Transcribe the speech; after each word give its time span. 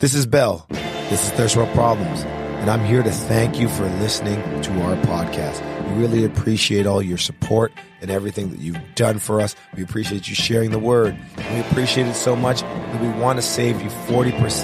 This 0.00 0.12
is 0.12 0.26
Bell. 0.26 0.66
This 1.08 1.24
is 1.24 1.30
Thirst 1.30 1.56
World 1.56 1.72
Problems. 1.72 2.24
And 2.24 2.68
I'm 2.68 2.84
here 2.84 3.04
to 3.04 3.12
thank 3.12 3.60
you 3.60 3.68
for 3.68 3.84
listening 4.00 4.42
to 4.62 4.82
our 4.82 4.96
podcast. 5.04 5.62
We 5.88 6.02
really 6.02 6.24
appreciate 6.24 6.84
all 6.84 7.00
your 7.00 7.16
support 7.16 7.72
and 8.00 8.10
everything 8.10 8.50
that 8.50 8.58
you've 8.58 8.80
done 8.96 9.20
for 9.20 9.40
us. 9.40 9.54
We 9.76 9.84
appreciate 9.84 10.26
you 10.26 10.34
sharing 10.34 10.72
the 10.72 10.80
word. 10.80 11.16
We 11.36 11.60
appreciate 11.60 12.08
it 12.08 12.14
so 12.14 12.34
much 12.34 12.62
that 12.62 13.00
we 13.00 13.08
want 13.20 13.38
to 13.38 13.42
save 13.42 13.80
you 13.82 13.88
40%. 13.88 14.62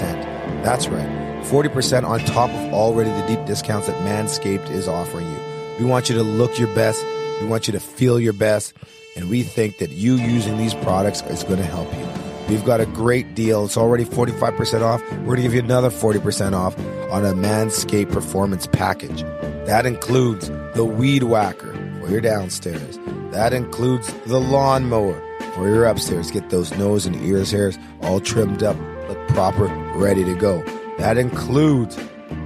That's 0.63 0.89
right. 0.89 1.07
40% 1.45 2.03
on 2.03 2.19
top 2.19 2.49
of 2.49 2.73
already 2.73 3.11
the 3.11 3.25
deep 3.27 3.45
discounts 3.45 3.87
that 3.87 3.95
Manscaped 4.03 4.69
is 4.69 4.89
offering 4.89 5.31
you. 5.31 5.39
We 5.79 5.85
want 5.85 6.09
you 6.09 6.15
to 6.15 6.23
look 6.23 6.59
your 6.59 6.75
best. 6.75 7.05
We 7.39 7.47
want 7.47 7.67
you 7.67 7.71
to 7.71 7.79
feel 7.79 8.19
your 8.19 8.33
best. 8.33 8.73
And 9.15 9.29
we 9.29 9.43
think 9.43 9.77
that 9.77 9.91
you 9.91 10.15
using 10.15 10.57
these 10.57 10.73
products 10.73 11.21
is 11.21 11.45
going 11.45 11.59
to 11.59 11.65
help 11.65 11.91
you. 11.93 12.10
We've 12.51 12.65
got 12.65 12.81
a 12.81 12.85
great 12.85 13.33
deal. 13.33 13.63
It's 13.63 13.77
already 13.77 14.03
45% 14.03 14.81
off. 14.81 15.01
We're 15.19 15.23
going 15.23 15.37
to 15.37 15.41
give 15.43 15.53
you 15.53 15.61
another 15.61 15.89
40% 15.89 16.51
off 16.51 16.77
on 17.09 17.25
a 17.25 17.31
Manscaped 17.31 18.11
Performance 18.11 18.67
Package. 18.67 19.21
That 19.67 19.85
includes 19.85 20.49
the 20.75 20.83
Weed 20.83 21.23
Whacker 21.23 21.73
for 22.01 22.09
your 22.09 22.19
downstairs. 22.19 22.99
That 23.31 23.53
includes 23.53 24.13
the 24.25 24.41
lawnmower 24.41 25.17
for 25.55 25.69
your 25.69 25.85
upstairs. 25.85 26.29
Get 26.29 26.49
those 26.49 26.75
nose 26.77 27.05
and 27.05 27.15
ears 27.23 27.51
hairs 27.51 27.79
all 28.01 28.19
trimmed 28.19 28.63
up, 28.63 28.75
look 29.07 29.29
proper, 29.29 29.67
ready 29.95 30.25
to 30.25 30.35
go. 30.35 30.61
That 30.97 31.17
includes 31.17 31.97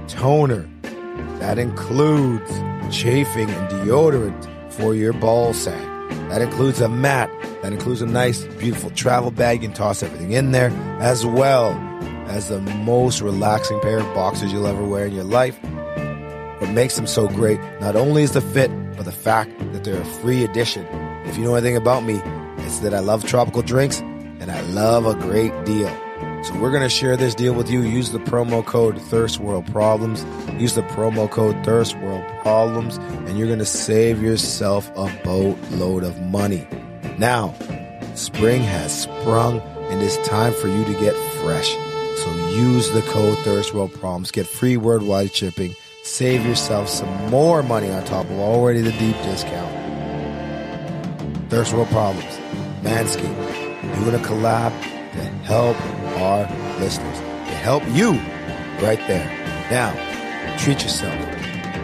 toner. 0.06 0.68
That 1.40 1.58
includes 1.58 2.48
chafing 2.96 3.50
and 3.50 3.68
deodorant 3.70 4.72
for 4.72 4.94
your 4.94 5.14
ball 5.14 5.52
sack. 5.52 5.82
That 6.28 6.42
includes 6.42 6.80
a 6.80 6.88
mat. 6.88 7.28
That 7.66 7.72
includes 7.72 8.00
a 8.00 8.06
nice, 8.06 8.44
beautiful 8.44 8.90
travel 8.90 9.32
bag. 9.32 9.60
You 9.60 9.68
can 9.68 9.76
toss 9.76 10.00
everything 10.00 10.30
in 10.30 10.52
there, 10.52 10.70
as 11.00 11.26
well 11.26 11.72
as 12.28 12.48
the 12.48 12.60
most 12.60 13.20
relaxing 13.20 13.80
pair 13.80 13.98
of 13.98 14.04
boxers 14.14 14.52
you'll 14.52 14.68
ever 14.68 14.84
wear 14.84 15.06
in 15.06 15.12
your 15.12 15.24
life. 15.24 15.60
What 16.60 16.70
makes 16.70 16.94
them 16.94 17.08
so 17.08 17.26
great, 17.26 17.58
not 17.80 17.96
only 17.96 18.22
is 18.22 18.30
the 18.30 18.40
fit, 18.40 18.70
but 18.94 19.04
the 19.04 19.10
fact 19.10 19.50
that 19.72 19.82
they're 19.82 20.00
a 20.00 20.04
free 20.04 20.44
addition. 20.44 20.86
If 21.26 21.36
you 21.36 21.42
know 21.42 21.56
anything 21.56 21.76
about 21.76 22.04
me, 22.04 22.20
it's 22.58 22.78
that 22.78 22.94
I 22.94 23.00
love 23.00 23.24
tropical 23.24 23.62
drinks 23.62 23.98
and 23.98 24.48
I 24.48 24.60
love 24.60 25.04
a 25.04 25.16
great 25.16 25.50
deal. 25.64 25.88
So 26.44 26.56
we're 26.60 26.70
going 26.70 26.84
to 26.84 26.88
share 26.88 27.16
this 27.16 27.34
deal 27.34 27.54
with 27.54 27.68
you. 27.68 27.82
Use 27.82 28.12
the 28.12 28.20
promo 28.20 28.64
code 28.64 29.02
Thirst 29.02 29.40
World 29.40 29.66
Problems. 29.72 30.24
Use 30.60 30.76
the 30.76 30.82
promo 30.82 31.28
code 31.28 31.56
Thirst 31.64 31.98
World 31.98 32.24
Problems, 32.42 32.98
and 33.26 33.36
you're 33.36 33.48
going 33.48 33.58
to 33.58 33.64
save 33.64 34.22
yourself 34.22 34.88
a 34.90 35.12
boatload 35.24 36.04
of 36.04 36.20
money. 36.22 36.64
Now, 37.18 37.54
spring 38.14 38.62
has 38.62 39.02
sprung, 39.02 39.60
and 39.60 40.02
it's 40.02 40.16
time 40.28 40.52
for 40.52 40.68
you 40.68 40.84
to 40.84 40.92
get 41.00 41.14
fresh. 41.42 41.74
So 42.16 42.34
use 42.50 42.90
the 42.90 43.02
code 43.02 43.38
Thirst 43.38 43.72
World 43.72 43.92
Problems. 43.94 44.30
Get 44.30 44.46
free 44.46 44.76
worldwide 44.76 45.34
shipping. 45.34 45.74
Save 46.02 46.44
yourself 46.44 46.88
some 46.88 47.08
more 47.30 47.62
money 47.62 47.90
on 47.90 48.04
top 48.04 48.26
of 48.26 48.38
already 48.38 48.80
the 48.82 48.92
deep 48.92 49.16
discount. 49.22 49.72
Thirst 51.50 51.72
World 51.72 51.88
Problems. 51.88 52.24
Manscaped. 52.82 53.64
Doing 53.96 54.14
a 54.14 54.18
collab 54.18 54.72
to 55.12 55.22
help 55.44 55.80
our 56.18 56.42
listeners, 56.80 57.18
to 57.18 57.54
help 57.54 57.82
you 57.88 58.12
right 58.84 59.00
there. 59.06 59.26
Now, 59.70 59.92
treat 60.58 60.82
yourself. 60.82 61.14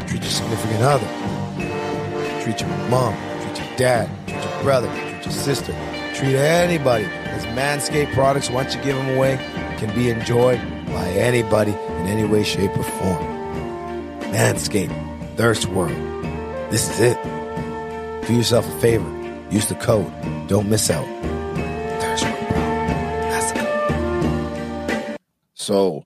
Treat 0.07 0.23
your 0.23 0.31
significant 0.31 0.83
other. 0.83 2.43
Treat 2.43 2.61
your 2.61 2.69
mom. 2.91 3.17
Treat 3.43 3.59
your 3.59 3.77
dad. 3.77 4.11
Treat 4.27 4.45
your 4.45 4.63
brother. 4.63 5.12
Your 5.25 5.33
sister. 5.33 5.73
Treat 6.15 6.35
anybody. 6.35 7.05
As 7.05 7.45
Manscaped 7.57 8.13
products, 8.13 8.51
once 8.51 8.75
you 8.75 8.83
give 8.83 8.97
them 8.97 9.17
away, 9.17 9.37
can 9.79 9.95
be 9.95 10.11
enjoyed 10.11 10.61
by 10.87 11.09
anybody 11.11 11.71
in 11.73 12.07
any 12.07 12.25
way, 12.25 12.43
shape, 12.43 12.77
or 12.77 12.83
form. 12.83 13.25
Manscaped, 14.33 15.37
Thirst 15.37 15.67
World. 15.67 15.97
This 16.71 16.91
is 16.91 17.01
it. 17.01 18.27
Do 18.27 18.35
yourself 18.35 18.67
a 18.67 18.81
favor. 18.81 19.09
Use 19.51 19.67
the 19.67 19.75
code. 19.77 20.11
Don't 20.49 20.69
miss 20.69 20.91
out. 20.91 21.07
Thirst 22.01 22.25
World. 22.25 22.49
That's 23.31 23.53
code. 23.53 25.19
So, 25.55 26.05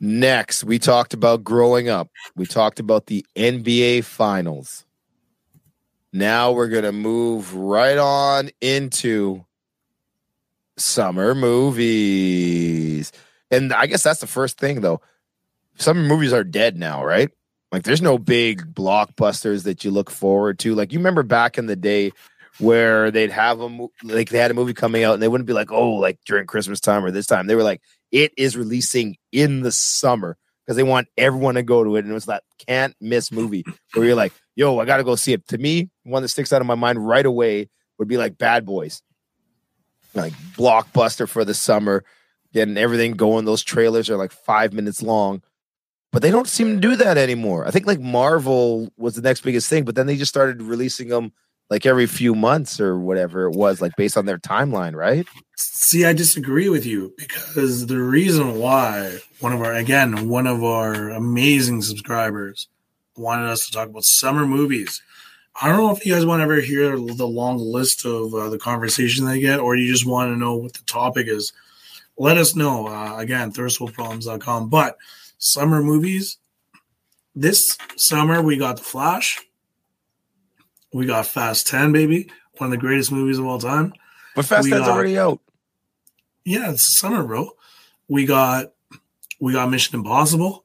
next, 0.00 0.64
we 0.64 0.78
talked 0.78 1.12
about 1.12 1.44
growing 1.44 1.88
up. 1.88 2.08
We 2.34 2.46
talked 2.46 2.80
about 2.80 3.06
the 3.06 3.26
NBA 3.36 4.04
Finals. 4.04 4.86
Now 6.16 6.52
we're 6.52 6.68
going 6.68 6.84
to 6.84 6.92
move 6.92 7.52
right 7.56 7.98
on 7.98 8.50
into 8.60 9.44
summer 10.76 11.34
movies. 11.34 13.10
And 13.50 13.72
I 13.72 13.86
guess 13.86 14.04
that's 14.04 14.20
the 14.20 14.28
first 14.28 14.56
thing, 14.56 14.80
though. 14.80 15.00
Summer 15.74 16.02
movies 16.02 16.32
are 16.32 16.44
dead 16.44 16.76
now, 16.76 17.04
right? 17.04 17.30
Like, 17.72 17.82
there's 17.82 18.00
no 18.00 18.16
big 18.16 18.72
blockbusters 18.72 19.64
that 19.64 19.84
you 19.84 19.90
look 19.90 20.08
forward 20.08 20.60
to. 20.60 20.76
Like, 20.76 20.92
you 20.92 21.00
remember 21.00 21.24
back 21.24 21.58
in 21.58 21.66
the 21.66 21.74
day 21.74 22.12
where 22.60 23.10
they'd 23.10 23.32
have 23.32 23.58
a 23.58 23.88
like 24.04 24.28
they 24.28 24.38
had 24.38 24.52
a 24.52 24.54
movie 24.54 24.72
coming 24.72 25.02
out 25.02 25.14
and 25.14 25.22
they 25.22 25.26
wouldn't 25.26 25.48
be 25.48 25.52
like, 25.52 25.72
oh, 25.72 25.94
like 25.94 26.20
during 26.24 26.46
Christmas 26.46 26.78
time 26.78 27.04
or 27.04 27.10
this 27.10 27.26
time. 27.26 27.48
They 27.48 27.56
were 27.56 27.64
like, 27.64 27.82
it 28.12 28.32
is 28.36 28.56
releasing 28.56 29.16
in 29.32 29.62
the 29.62 29.72
summer 29.72 30.36
because 30.64 30.76
they 30.76 30.82
want 30.82 31.08
everyone 31.16 31.56
to 31.56 31.62
go 31.62 31.84
to 31.84 31.96
it. 31.96 32.00
And 32.00 32.10
it 32.10 32.14
was 32.14 32.26
that 32.26 32.44
can't 32.66 32.94
miss 33.00 33.30
movie 33.30 33.64
where 33.92 34.06
you're 34.06 34.14
like, 34.14 34.32
yo, 34.54 34.78
I 34.78 34.84
got 34.84 34.98
to 34.98 35.04
go 35.04 35.16
see 35.16 35.32
it. 35.32 35.46
To 35.48 35.58
me, 35.58 35.90
one 36.04 36.22
that 36.22 36.28
sticks 36.28 36.52
out 36.52 36.60
of 36.60 36.66
my 36.66 36.74
mind 36.74 37.06
right 37.06 37.26
away 37.26 37.68
would 37.98 38.08
be 38.08 38.16
like 38.16 38.38
Bad 38.38 38.64
Boys, 38.64 39.02
like 40.14 40.32
blockbuster 40.56 41.28
for 41.28 41.44
the 41.44 41.54
summer, 41.54 42.04
getting 42.52 42.76
everything 42.76 43.12
going. 43.12 43.44
Those 43.44 43.62
trailers 43.62 44.08
are 44.08 44.16
like 44.16 44.32
five 44.32 44.72
minutes 44.72 45.02
long, 45.02 45.42
but 46.12 46.22
they 46.22 46.30
don't 46.30 46.48
seem 46.48 46.74
to 46.74 46.80
do 46.80 46.96
that 46.96 47.18
anymore. 47.18 47.66
I 47.66 47.70
think 47.70 47.86
like 47.86 48.00
Marvel 48.00 48.88
was 48.96 49.14
the 49.14 49.22
next 49.22 49.42
biggest 49.42 49.68
thing, 49.68 49.84
but 49.84 49.94
then 49.94 50.06
they 50.06 50.16
just 50.16 50.32
started 50.32 50.62
releasing 50.62 51.08
them 51.08 51.32
like 51.70 51.86
every 51.86 52.06
few 52.06 52.34
months 52.34 52.80
or 52.80 52.98
whatever 52.98 53.44
it 53.44 53.56
was, 53.56 53.80
like 53.80 53.92
based 53.96 54.16
on 54.16 54.26
their 54.26 54.38
timeline, 54.38 54.94
right? 54.94 55.26
See, 55.56 56.04
I 56.04 56.12
disagree 56.12 56.68
with 56.68 56.84
you 56.84 57.12
because 57.16 57.86
the 57.86 58.00
reason 58.00 58.58
why 58.58 59.18
one 59.40 59.52
of 59.52 59.60
our 59.60 59.72
again 59.74 60.28
one 60.28 60.46
of 60.46 60.62
our 60.62 61.10
amazing 61.10 61.82
subscribers 61.82 62.68
wanted 63.16 63.48
us 63.48 63.66
to 63.66 63.72
talk 63.72 63.88
about 63.88 64.04
summer 64.04 64.46
movies. 64.46 65.02
I 65.60 65.68
don't 65.68 65.76
know 65.76 65.92
if 65.92 66.04
you 66.04 66.12
guys 66.12 66.26
want 66.26 66.40
to 66.40 66.44
ever 66.44 66.60
hear 66.60 66.96
the 66.96 67.28
long 67.28 67.58
list 67.58 68.04
of 68.04 68.34
uh, 68.34 68.48
the 68.48 68.58
conversation 68.58 69.24
they 69.24 69.40
get, 69.40 69.60
or 69.60 69.76
you 69.76 69.90
just 69.90 70.06
want 70.06 70.32
to 70.32 70.36
know 70.36 70.56
what 70.56 70.72
the 70.72 70.82
topic 70.86 71.28
is. 71.28 71.52
Let 72.18 72.38
us 72.38 72.56
know. 72.56 72.88
Uh, 72.88 73.16
again, 73.18 73.52
thirstworldproblems.com. 73.52 74.68
But 74.68 74.96
summer 75.38 75.80
movies, 75.80 76.38
this 77.36 77.78
summer 77.96 78.42
we 78.42 78.56
got 78.56 78.78
The 78.78 78.82
Flash. 78.82 79.40
We 80.94 81.06
got 81.06 81.26
Fast 81.26 81.66
10, 81.66 81.90
baby. 81.90 82.30
One 82.58 82.68
of 82.68 82.70
the 82.70 82.76
greatest 82.78 83.10
movies 83.10 83.38
of 83.40 83.46
all 83.46 83.58
time. 83.58 83.92
But 84.36 84.44
Fast 84.44 84.64
We 84.64 84.70
10's 84.70 84.86
got- 84.86 84.90
already 84.90 85.18
out. 85.18 85.40
Yeah, 86.44 86.70
it's 86.70 86.96
summer, 86.98 87.24
bro. 87.24 87.50
We 88.06 88.26
got 88.26 88.72
we 89.40 89.52
got 89.54 89.70
Mission 89.70 89.96
Impossible. 89.98 90.64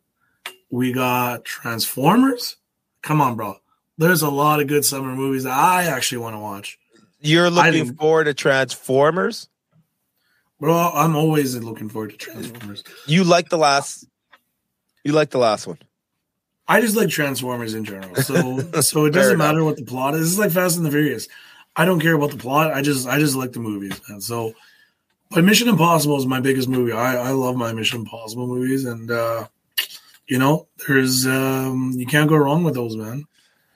We 0.69 0.91
got 0.93 1.45
Transformers. 1.45 2.57
Come 3.01 3.21
on, 3.21 3.35
bro. 3.35 3.57
There's 3.97 4.21
a 4.21 4.29
lot 4.29 4.59
of 4.61 4.67
good 4.67 4.85
summer 4.85 5.15
movies 5.15 5.45
that 5.45 5.57
I 5.57 5.85
actually 5.85 6.19
want 6.19 6.35
to 6.35 6.39
watch. 6.39 6.77
You're 7.21 7.49
looking 7.49 7.95
forward 7.95 8.25
to 8.25 8.33
Transformers. 8.33 9.47
Bro, 10.59 10.91
I'm 10.93 11.15
always 11.15 11.55
looking 11.55 11.89
forward 11.89 12.11
to 12.11 12.17
Transformers. 12.17 12.83
You 13.07 13.23
like 13.23 13.49
the 13.49 13.57
last. 13.57 14.05
You 15.03 15.13
like 15.13 15.31
the 15.31 15.39
last 15.39 15.65
one. 15.65 15.79
I 16.69 16.79
just 16.81 16.95
like 16.95 17.09
Transformers 17.09 17.73
in 17.73 17.83
general. 17.83 18.15
So 18.15 18.59
so 18.81 19.05
it 19.05 19.11
doesn't 19.11 19.37
matter 19.37 19.63
what 19.63 19.75
the 19.75 19.83
plot 19.83 20.13
is. 20.15 20.29
It's 20.31 20.39
like 20.39 20.51
Fast 20.51 20.77
and 20.77 20.85
the 20.85 20.91
Furious. 20.91 21.27
I 21.75 21.85
don't 21.85 21.99
care 21.99 22.13
about 22.13 22.31
the 22.31 22.37
plot. 22.37 22.71
I 22.73 22.81
just 22.81 23.07
I 23.07 23.19
just 23.19 23.35
like 23.35 23.51
the 23.53 23.59
movies, 23.59 23.99
man. 24.07 24.21
So 24.21 24.53
but 25.31 25.43
Mission 25.43 25.67
Impossible 25.67 26.17
is 26.17 26.25
my 26.25 26.39
biggest 26.39 26.69
movie. 26.69 26.91
I, 26.91 27.15
I 27.15 27.29
love 27.31 27.55
my 27.55 27.73
Mission 27.73 27.99
Impossible 28.01 28.47
movies 28.47 28.85
and 28.85 29.09
uh 29.11 29.47
you 30.27 30.37
know, 30.37 30.67
there's 30.87 31.25
um 31.25 31.93
you 31.97 32.05
can't 32.05 32.29
go 32.29 32.37
wrong 32.37 32.63
with 32.63 32.75
those, 32.75 32.95
man. 32.95 33.25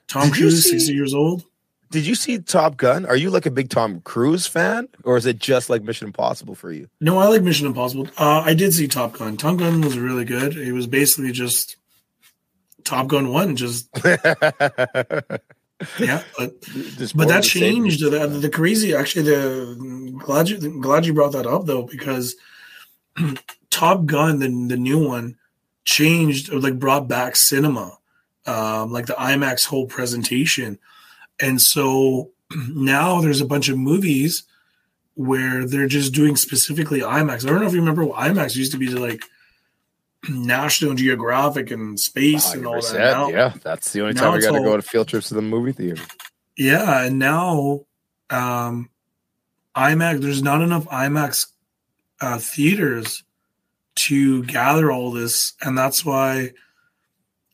Tom 0.08 0.26
Did 0.30 0.34
Cruise, 0.34 0.64
see- 0.64 0.78
60 0.78 0.94
years 0.94 1.14
old. 1.14 1.44
Did 1.90 2.08
you 2.08 2.16
see 2.16 2.40
Top 2.40 2.78
Gun? 2.78 3.06
Are 3.06 3.16
you 3.16 3.30
like 3.30 3.46
a 3.46 3.52
big 3.52 3.70
Tom 3.70 4.02
Cruise 4.02 4.48
fan, 4.48 4.88
or 5.04 5.16
is 5.16 5.28
it 5.28 5.38
just 5.38 5.70
like 5.70 5.84
Mission 5.84 6.08
Impossible 6.08 6.56
for 6.56 6.72
you? 6.72 6.90
No, 7.00 7.20
I 7.20 7.28
like 7.28 7.44
Mission 7.44 7.68
Impossible. 7.68 8.08
Uh, 8.18 8.42
I 8.44 8.56
did 8.56 8.74
see 8.74 8.88
Top 8.88 9.14
Gun. 9.14 9.38
Top 9.38 9.58
Gun 9.58 9.80
was 9.82 9.96
really 10.00 10.26
good. 10.26 10.58
It 10.58 10.72
was 10.72 10.88
basically 10.88 11.32
just 11.32 11.76
Top 12.84 13.08
Gun 13.08 13.30
one, 13.30 13.56
just 13.56 13.90
yeah. 16.00 16.24
But 16.38 16.62
Just 16.62 17.16
but 17.16 17.28
that 17.28 17.38
of 17.40 17.44
the 17.44 17.50
changed. 17.50 18.04
The, 18.04 18.28
the 18.28 18.50
crazy, 18.50 18.96
actually, 18.96 19.24
the 19.24 20.16
glad 20.20 20.50
you 20.50 20.82
glad 20.82 21.06
you 21.06 21.14
brought 21.14 21.34
that 21.34 21.48
up 21.48 21.66
though, 21.66 21.84
because 21.84 22.36
Top 23.70 24.06
Gun, 24.06 24.40
the 24.40 24.48
the 24.48 24.78
new 24.78 25.06
one, 25.06 25.38
changed 25.86 26.52
or 26.52 26.60
like 26.60 26.80
brought 26.80 27.08
back 27.08 27.36
cinema, 27.36 27.98
um, 28.46 28.92
like 28.92 29.06
the 29.06 29.14
IMAX 29.14 29.66
whole 29.66 29.88
presentation, 29.88 30.80
and 31.40 31.62
so 31.62 32.32
now 32.70 33.22
there's 33.22 33.42
a 33.42 33.46
bunch 33.46 33.70
of 33.70 33.78
movies 33.78 34.44
where 35.16 35.66
they're 35.66 35.88
just 35.88 36.14
doing 36.14 36.36
specifically 36.36 37.02
IMAX. 37.02 37.46
I 37.46 37.50
don't 37.50 37.62
know 37.62 37.68
if 37.68 37.74
you 37.74 37.80
remember 37.80 38.04
what 38.04 38.20
IMAX 38.20 38.56
used 38.56 38.72
to 38.72 38.80
be 38.80 38.88
like 38.88 39.24
National 40.30 40.94
Geographic 40.94 41.72
and 41.72 42.00
space 42.00 42.54
and 42.54 42.66
all 42.66 42.82
that. 42.82 42.98
Now, 42.98 43.30
yeah, 43.30 43.54
that's 43.62 43.92
the 43.92 44.02
only 44.02 44.14
time 44.14 44.34
we 44.34 44.42
got 44.42 44.52
to 44.52 44.60
go 44.60 44.76
to 44.76 44.82
field 44.82 45.08
trips 45.08 45.30
to 45.30 45.34
the 45.34 45.42
movie 45.42 45.72
theater. 45.72 46.02
Yeah, 46.58 47.06
and 47.06 47.20
now 47.20 47.86
um, 48.30 48.90
IMAX. 49.76 50.22
There's 50.22 50.44
not 50.44 50.62
enough 50.62 50.86
IMAX 50.86 51.48
uh, 52.22 52.38
theaters 52.40 53.24
to 53.96 54.44
gather 54.44 54.92
all 54.92 55.12
this, 55.12 55.54
and 55.62 55.78
that's 55.78 56.06
why 56.06 56.52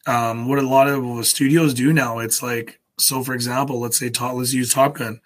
um, 0.05 0.47
what 0.47 0.59
a 0.59 0.67
lot 0.67 0.87
of 0.87 1.25
studios 1.25 1.73
do 1.73 1.93
now. 1.93 2.19
It's 2.19 2.43
like 2.43 2.79
so. 2.97 3.23
For 3.23 3.33
example, 3.33 3.79
let's 3.79 3.97
say 3.97 4.09
top, 4.09 4.35
let's 4.35 4.53
use 4.53 4.73
Top 4.73 4.95
Gun. 4.95 5.21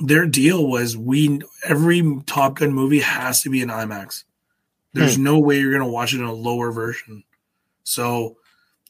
Their 0.00 0.26
deal 0.26 0.66
was 0.66 0.96
we 0.96 1.40
every 1.64 2.02
Top 2.26 2.56
Gun 2.56 2.72
movie 2.72 3.00
has 3.00 3.42
to 3.42 3.50
be 3.50 3.62
in 3.62 3.68
IMAX. 3.68 4.24
There's 4.92 5.16
hmm. 5.16 5.24
no 5.24 5.38
way 5.38 5.58
you're 5.58 5.72
going 5.72 5.84
to 5.84 5.92
watch 5.92 6.14
it 6.14 6.20
in 6.20 6.26
a 6.26 6.32
lower 6.32 6.70
version. 6.70 7.24
So 7.84 8.36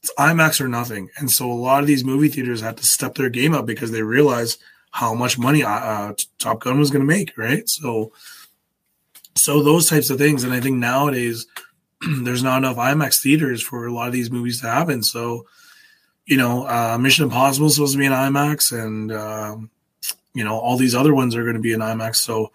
it's 0.03 0.13
IMAX 0.19 0.61
or 0.61 0.69
nothing. 0.69 1.11
And 1.17 1.31
so 1.31 1.51
a 1.51 1.55
lot 1.55 1.81
of 1.81 1.87
these 1.87 2.05
movie 2.05 2.29
theaters 2.29 2.61
had 2.61 2.77
to 2.79 2.85
step 2.85 3.15
their 3.15 3.31
game 3.31 3.55
up 3.55 3.67
because 3.67 3.91
they 3.91 4.03
realized 4.03 4.61
how 4.91 5.15
much 5.15 5.39
money 5.39 5.63
uh, 5.63 5.71
uh 5.71 6.15
Top 6.39 6.61
Gun 6.61 6.79
was 6.79 6.91
going 6.91 7.07
to 7.07 7.07
make, 7.07 7.37
right? 7.39 7.69
So, 7.69 8.13
so 9.35 9.63
those 9.63 9.89
types 9.89 10.11
of 10.11 10.19
things. 10.19 10.45
And 10.45 10.53
I 10.53 10.61
think 10.61 10.77
nowadays 10.77 11.47
there's 12.23 12.43
not 12.43 12.59
enough 12.59 12.77
IMAX 12.77 13.23
theaters 13.23 13.63
for 13.63 13.87
a 13.87 13.93
lot 13.93 14.09
of 14.09 14.13
these 14.13 14.31
movies 14.31 14.61
to 14.61 14.67
happen. 14.67 15.03
So, 15.03 15.47
you 16.27 16.37
know, 16.37 16.67
uh, 16.67 16.99
Mission 16.99 17.25
Impossible 17.25 17.67
is 17.67 17.75
supposed 17.75 17.93
to 17.93 17.99
be 17.99 18.07
in 18.07 18.13
IMAX, 18.13 18.73
and 18.73 19.13
um, 19.13 19.71
you 20.35 20.45
know 20.45 20.59
all 20.59 20.77
these 20.77 20.95
other 20.95 21.15
ones 21.15 21.35
are 21.35 21.43
going 21.43 21.57
to 21.57 21.61
be 21.61 21.73
in 21.73 21.81
IMAX. 21.81 22.17
So 22.17 22.53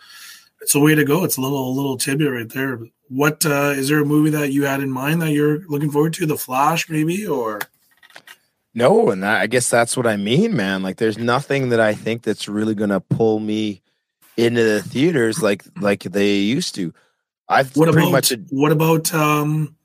it's 0.67 0.75
a 0.75 0.81
way 0.81 0.93
to 0.95 1.05
go. 1.05 1.23
It's 1.23 1.37
a 1.37 1.41
little 1.41 1.69
a 1.69 1.71
little 1.71 1.95
tidbit 1.95 2.29
right 2.29 2.49
there. 2.49 2.81
What 3.07 3.45
uh, 3.45 3.71
is 3.73 3.87
there 3.87 4.01
a 4.01 4.05
movie 4.05 4.31
that 4.31 4.51
you 4.51 4.65
had 4.65 4.81
in 4.81 4.91
mind 4.91 5.21
that 5.21 5.31
you're 5.31 5.59
looking 5.69 5.89
forward 5.89 6.11
to? 6.15 6.25
The 6.25 6.35
Flash, 6.35 6.89
maybe, 6.89 7.25
or 7.25 7.61
no? 8.73 9.09
And 9.09 9.23
that, 9.23 9.39
I 9.39 9.47
guess 9.47 9.69
that's 9.69 9.95
what 9.95 10.05
I 10.05 10.17
mean, 10.17 10.57
man. 10.57 10.83
Like, 10.83 10.97
there's 10.97 11.17
nothing 11.17 11.69
that 11.69 11.79
I 11.79 11.93
think 11.93 12.23
that's 12.23 12.49
really 12.49 12.75
going 12.75 12.89
to 12.89 12.99
pull 12.99 13.39
me 13.39 13.81
into 14.35 14.61
the 14.61 14.81
theaters 14.81 15.41
like 15.41 15.63
like 15.79 16.03
they 16.03 16.35
used 16.35 16.75
to. 16.75 16.93
I've 17.47 17.73
what 17.77 17.89
pretty 17.89 18.09
about, 18.09 18.11
much. 18.11 18.33
A, 18.33 18.37
what 18.49 18.73
about 18.73 19.13
um, 19.13 19.77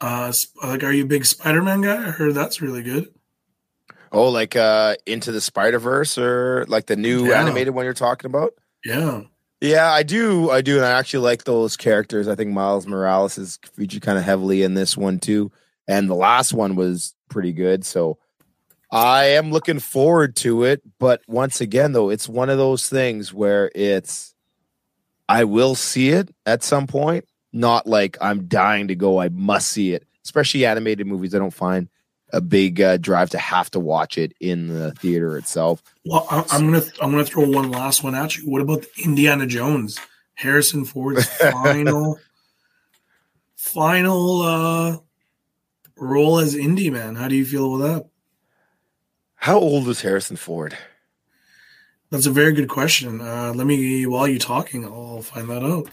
uh, 0.00 0.32
like, 0.64 0.82
are 0.82 0.92
you 0.92 1.04
a 1.04 1.06
big 1.06 1.26
Spider-Man 1.26 1.82
guy? 1.82 2.08
I 2.08 2.10
heard 2.10 2.32
that's 2.32 2.62
really 2.62 2.82
good. 2.82 3.12
Oh, 4.12 4.30
like 4.30 4.56
uh, 4.56 4.96
into 5.04 5.30
the 5.30 5.42
Spider 5.42 5.78
Verse 5.78 6.16
or 6.16 6.64
like 6.68 6.86
the 6.86 6.96
new 6.96 7.26
yeah. 7.26 7.42
animated 7.42 7.74
one 7.74 7.84
you're 7.84 7.92
talking 7.92 8.30
about? 8.30 8.54
Yeah. 8.82 9.24
Yeah, 9.60 9.90
I 9.90 10.02
do. 10.02 10.50
I 10.50 10.60
do. 10.60 10.76
And 10.76 10.84
I 10.84 10.90
actually 10.90 11.24
like 11.24 11.44
those 11.44 11.76
characters. 11.76 12.28
I 12.28 12.34
think 12.34 12.50
Miles 12.52 12.86
Morales 12.86 13.38
is 13.38 13.58
featured 13.74 14.02
kind 14.02 14.18
of 14.18 14.24
heavily 14.24 14.62
in 14.62 14.74
this 14.74 14.96
one 14.96 15.18
too. 15.18 15.50
And 15.88 16.10
the 16.10 16.14
last 16.14 16.52
one 16.52 16.76
was 16.76 17.14
pretty 17.28 17.52
good. 17.52 17.84
So 17.84 18.18
I 18.90 19.24
am 19.24 19.50
looking 19.50 19.78
forward 19.78 20.36
to 20.36 20.64
it. 20.64 20.82
But 20.98 21.22
once 21.26 21.60
again, 21.60 21.92
though, 21.92 22.10
it's 22.10 22.28
one 22.28 22.50
of 22.50 22.58
those 22.58 22.88
things 22.88 23.32
where 23.32 23.70
it's, 23.74 24.34
I 25.28 25.44
will 25.44 25.74
see 25.74 26.10
it 26.10 26.34
at 26.44 26.62
some 26.62 26.86
point. 26.86 27.24
Not 27.52 27.86
like 27.86 28.18
I'm 28.20 28.48
dying 28.48 28.88
to 28.88 28.94
go. 28.94 29.18
I 29.18 29.30
must 29.30 29.68
see 29.68 29.94
it, 29.94 30.06
especially 30.22 30.66
animated 30.66 31.06
movies. 31.06 31.34
I 31.34 31.38
don't 31.38 31.54
find 31.54 31.88
a 32.36 32.40
big 32.42 32.82
uh, 32.82 32.98
drive 32.98 33.30
to 33.30 33.38
have 33.38 33.70
to 33.70 33.80
watch 33.80 34.18
it 34.18 34.34
in 34.40 34.68
the 34.68 34.92
theater 34.92 35.38
itself. 35.38 35.82
Well, 36.04 36.26
I, 36.30 36.44
am 36.56 36.70
gonna 36.70 36.84
I'm 37.00 37.10
gonna 37.10 37.24
throw 37.24 37.48
one 37.48 37.70
last 37.70 38.04
one 38.04 38.14
at 38.14 38.36
you. 38.36 38.48
What 38.48 38.60
about 38.60 38.84
Indiana 39.02 39.46
Jones? 39.46 39.98
Harrison 40.34 40.84
Ford's 40.84 41.26
final 41.38 42.18
final 43.56 44.42
uh, 44.42 44.98
role 45.96 46.38
as 46.38 46.54
Indy 46.54 46.90
Man. 46.90 47.16
How 47.16 47.26
do 47.26 47.34
you 47.34 47.46
feel 47.46 47.74
about 47.74 47.88
that? 47.88 48.10
How 49.36 49.58
old 49.58 49.88
is 49.88 50.02
Harrison 50.02 50.36
Ford? 50.36 50.76
That's 52.10 52.26
a 52.26 52.30
very 52.30 52.52
good 52.52 52.68
question. 52.68 53.22
Uh, 53.22 53.52
let 53.54 53.66
me 53.66 54.04
while 54.06 54.28
you're 54.28 54.38
talking, 54.38 54.84
I'll 54.84 55.22
find 55.22 55.48
that 55.48 55.62
out. 55.62 55.88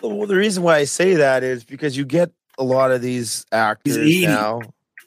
Well, 0.00 0.28
the 0.28 0.36
reason 0.36 0.62
why 0.62 0.76
I 0.76 0.84
say 0.84 1.14
that 1.14 1.42
is 1.42 1.64
because 1.64 1.96
you 1.96 2.04
get 2.04 2.30
a 2.56 2.62
lot 2.62 2.92
of 2.92 3.02
these 3.02 3.44
actors 3.50 3.96
now. 3.96 4.60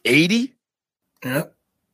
80? 0.03 0.53
Yeah. 1.23 1.43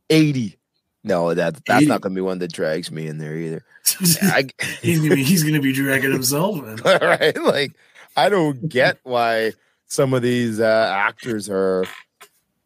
80. 0.10 0.58
No, 1.04 1.34
that 1.34 1.56
that's 1.66 1.84
80. 1.84 1.86
not 1.86 2.02
gonna 2.02 2.16
be 2.16 2.22
one 2.22 2.40
that 2.40 2.52
drags 2.52 2.92
me 2.92 3.08
in 3.08 3.18
there 3.18 3.36
either. 3.36 3.64
I, 4.22 4.48
he's 4.82 5.00
gonna 5.00 5.16
be 5.16 5.24
he's 5.24 5.44
gonna 5.44 5.62
be 5.62 5.74
dragging 5.74 6.12
himself. 6.12 6.60
right? 6.86 7.38
Like 7.38 7.72
I 8.16 8.30
don't 8.30 8.68
get 8.68 9.00
why 9.04 9.54
some 9.88 10.14
of 10.14 10.22
these 10.22 10.60
uh, 10.60 10.94
actors 10.94 11.50
are 11.50 11.86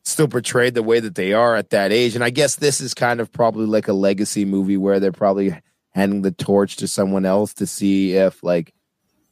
still 0.04 0.28
portrayed 0.28 0.74
the 0.74 0.84
way 0.84 1.00
that 1.00 1.16
they 1.16 1.34
are 1.34 1.56
at 1.56 1.70
that 1.70 1.92
age. 1.92 2.16
And 2.16 2.24
I 2.24 2.32
guess 2.32 2.56
this 2.56 2.82
is 2.82 2.94
kind 2.94 3.20
of 3.20 3.32
probably 3.32 3.68
like 3.68 3.88
a 3.88 3.94
legacy 3.94 4.46
movie 4.46 4.78
where 4.78 5.00
they're 5.00 5.12
probably 5.12 5.56
handing 5.92 6.24
the 6.24 6.32
torch 6.32 6.78
to 6.78 6.88
someone 6.88 7.26
else 7.26 7.54
to 7.56 7.68
see 7.68 8.14
if 8.14 8.42
like 8.44 8.74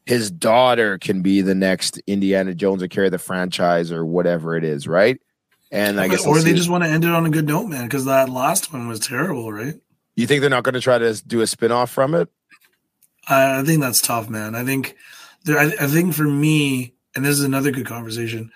his 0.06 0.30
daughter 0.30 0.98
can 0.98 1.22
be 1.22 1.42
the 1.42 1.56
next 1.56 2.00
Indiana 2.06 2.54
Jones 2.54 2.84
or 2.84 2.88
carry 2.88 3.10
the 3.10 3.18
franchise 3.18 3.92
or 3.92 4.06
whatever 4.06 4.56
it 4.56 4.64
is, 4.64 4.88
right? 4.88 5.20
And 5.72 6.00
I 6.00 6.08
guess, 6.08 6.26
or 6.26 6.40
they 6.40 6.54
just 6.54 6.70
want 6.70 6.84
to 6.84 6.90
end 6.90 7.06
it 7.06 7.12
on 7.12 7.26
a 7.26 7.30
good 7.30 7.48
note, 7.48 7.68
man, 7.68 7.84
because 7.84 8.06
that 8.06 8.30
last 8.30 8.74
one 8.74 8.88
was 8.88 9.00
terrible, 9.00 9.52
right? 9.52 9.76
You 10.16 10.26
think 10.26 10.42
they're 10.42 10.50
not 10.50 10.64
going 10.64 10.74
to 10.74 10.82
try 10.82 10.98
to 10.98 11.14
do 11.26 11.42
a 11.42 11.46
spinoff 11.46 11.90
from 11.90 12.16
it? 12.16 12.28
I, 13.28 13.60
I 13.60 13.64
think 13.64 13.82
that's 13.82 14.02
tough, 14.02 14.30
man. 14.30 14.56
I 14.56 14.64
think 14.64 14.96
there. 15.46 15.60
I, 15.60 15.66
I, 15.66 15.88
think 15.88 16.16
for 16.16 16.24
me, 16.24 16.96
and 17.16 17.24
this 17.24 17.38
is 17.38 17.44
another 17.44 17.72
good 17.72 17.86
conversation. 17.86 18.52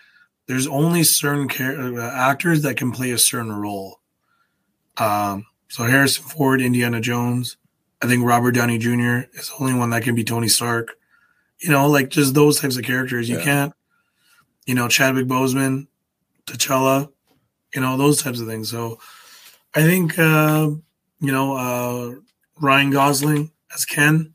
There's 0.48 0.68
only 0.68 1.04
certain 1.04 1.48
char- 1.48 1.78
uh, 1.80 2.12
actors 2.12 2.64
that 2.64 2.78
can 2.78 2.92
play 2.92 3.12
a 3.12 3.18
certain 3.18 3.54
role. 3.54 4.00
Um, 4.98 5.46
so 5.70 5.84
Harrison 5.84 6.26
Ford, 6.26 6.62
Indiana 6.62 7.00
Jones. 7.00 7.58
I 8.02 8.08
think 8.08 8.26
Robert 8.26 8.52
Downey 8.52 8.80
Jr. 8.80 9.30
is 9.34 9.50
the 9.50 9.56
only 9.60 9.76
one 9.76 9.92
that 9.92 10.04
can 10.04 10.16
be 10.16 10.24
Tony 10.24 10.50
Stark. 10.50 10.98
You 11.60 11.70
know, 11.70 11.88
like 11.88 12.10
just 12.10 12.34
those 12.34 12.60
types 12.60 12.76
of 12.76 12.84
characters. 12.84 13.30
You 13.30 13.38
yeah. 13.38 13.44
can't. 13.44 13.74
You 14.66 14.76
know, 14.76 14.88
Chadwick 14.88 15.28
Boseman 15.28 15.88
T'Challa, 16.48 17.12
you 17.74 17.82
know, 17.82 17.98
those 17.98 18.22
types 18.22 18.40
of 18.40 18.48
things. 18.48 18.70
So 18.70 19.00
I 19.74 19.82
think, 19.82 20.18
uh, 20.20 20.70
you 21.20 21.32
know, 21.32 21.56
uh, 21.56 22.16
Ryan 22.60 22.92
Gosling 22.92 23.52
as 23.74 23.86
Ken, 23.86 24.34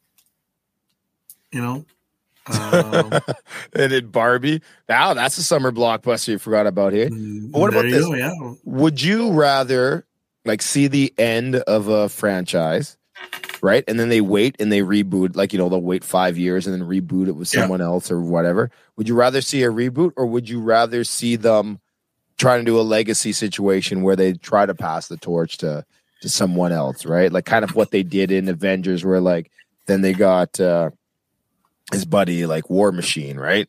you 1.53 1.61
know. 1.61 1.85
Um, 2.47 3.13
and 3.75 3.93
in 3.93 4.07
Barbie. 4.09 4.63
Now 4.89 5.15
that's 5.15 5.39
a 5.39 5.43
summer 5.43 5.71
blockbuster 5.71 6.29
you 6.29 6.39
forgot 6.39 6.67
about 6.67 6.93
here. 6.93 7.11
Mm, 7.11 7.53
but 7.53 7.61
what 7.61 7.71
about 7.71 7.83
this? 7.83 8.05
Go, 8.05 8.15
yeah. 8.15 8.33
Would 8.65 9.03
you 9.03 9.33
rather 9.33 10.07
like 10.45 10.63
see 10.63 10.89
the 10.89 11.13
end 11.19 11.57
of 11.57 11.89
a 11.89 12.09
franchise, 12.09 12.97
right? 13.61 13.85
And 13.87 14.01
then 14.01 14.09
they 14.09 14.21
wait 14.21 14.57
and 14.59 14.73
they 14.73 14.81
reboot, 14.81 15.37
like 15.37 15.53
you 15.53 15.59
know, 15.59 15.69
they'll 15.69 15.83
wait 15.83 16.05
five 16.05 16.39
years 16.39 16.67
and 16.67 16.75
then 16.75 16.89
reboot 16.89 17.29
it 17.29 17.33
with 17.33 17.49
someone 17.49 17.81
yeah. 17.81 17.87
else 17.87 18.11
or 18.11 18.21
whatever. 18.21 18.71
Would 18.97 19.09
you 19.09 19.15
rather 19.15 19.41
see 19.41 19.63
a 19.63 19.71
reboot 19.71 20.13
or 20.17 20.27
would 20.27 20.49
you 20.49 20.61
rather 20.61 21.05
see 21.05 21.37
them 21.37 21.81
trying 22.39 22.61
to 22.61 22.65
do 22.65 22.81
a 22.81 22.83
legacy 22.83 23.33
situation 23.33 24.03
where 24.03 24.17
they 24.17 24.33
try 24.33 24.65
to 24.65 24.75
pass 24.75 25.09
the 25.09 25.17
torch 25.17 25.59
to 25.59 25.85
to 26.23 26.29
someone 26.29 26.73
else, 26.73 27.05
right? 27.05 27.31
Like 27.31 27.45
kind 27.45 27.65
of 27.65 27.75
what 27.75 27.91
they 27.91 28.03
did 28.03 28.31
in 28.31 28.49
Avengers, 28.49 29.05
where 29.05 29.21
like 29.21 29.51
then 29.87 30.01
they 30.01 30.13
got 30.13 30.59
uh 30.59 30.91
his 31.93 32.05
buddy 32.05 32.47
like 32.47 32.71
War 32.71 32.93
Machine, 32.93 33.37
right? 33.37 33.69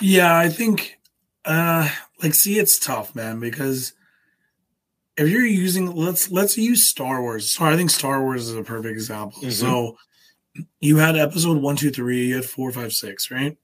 Yeah, 0.00 0.36
I 0.36 0.48
think 0.48 0.98
uh 1.44 1.88
like 2.22 2.34
see 2.34 2.58
it's 2.58 2.78
tough, 2.78 3.14
man, 3.14 3.40
because 3.40 3.92
if 5.16 5.28
you're 5.28 5.44
using 5.44 5.94
let's 5.94 6.30
let's 6.30 6.56
use 6.56 6.88
Star 6.88 7.20
Wars. 7.20 7.52
So 7.52 7.64
I 7.64 7.76
think 7.76 7.90
Star 7.90 8.22
Wars 8.22 8.48
is 8.48 8.56
a 8.56 8.62
perfect 8.62 8.92
example. 8.92 9.40
Mm-hmm. 9.42 9.50
So 9.50 9.96
you 10.80 10.98
had 10.98 11.16
episode 11.16 11.62
one, 11.62 11.76
two, 11.76 11.90
three, 11.90 12.26
you 12.28 12.36
had 12.36 12.44
four, 12.44 12.70
five, 12.72 12.92
six, 12.92 13.30
right? 13.30 13.56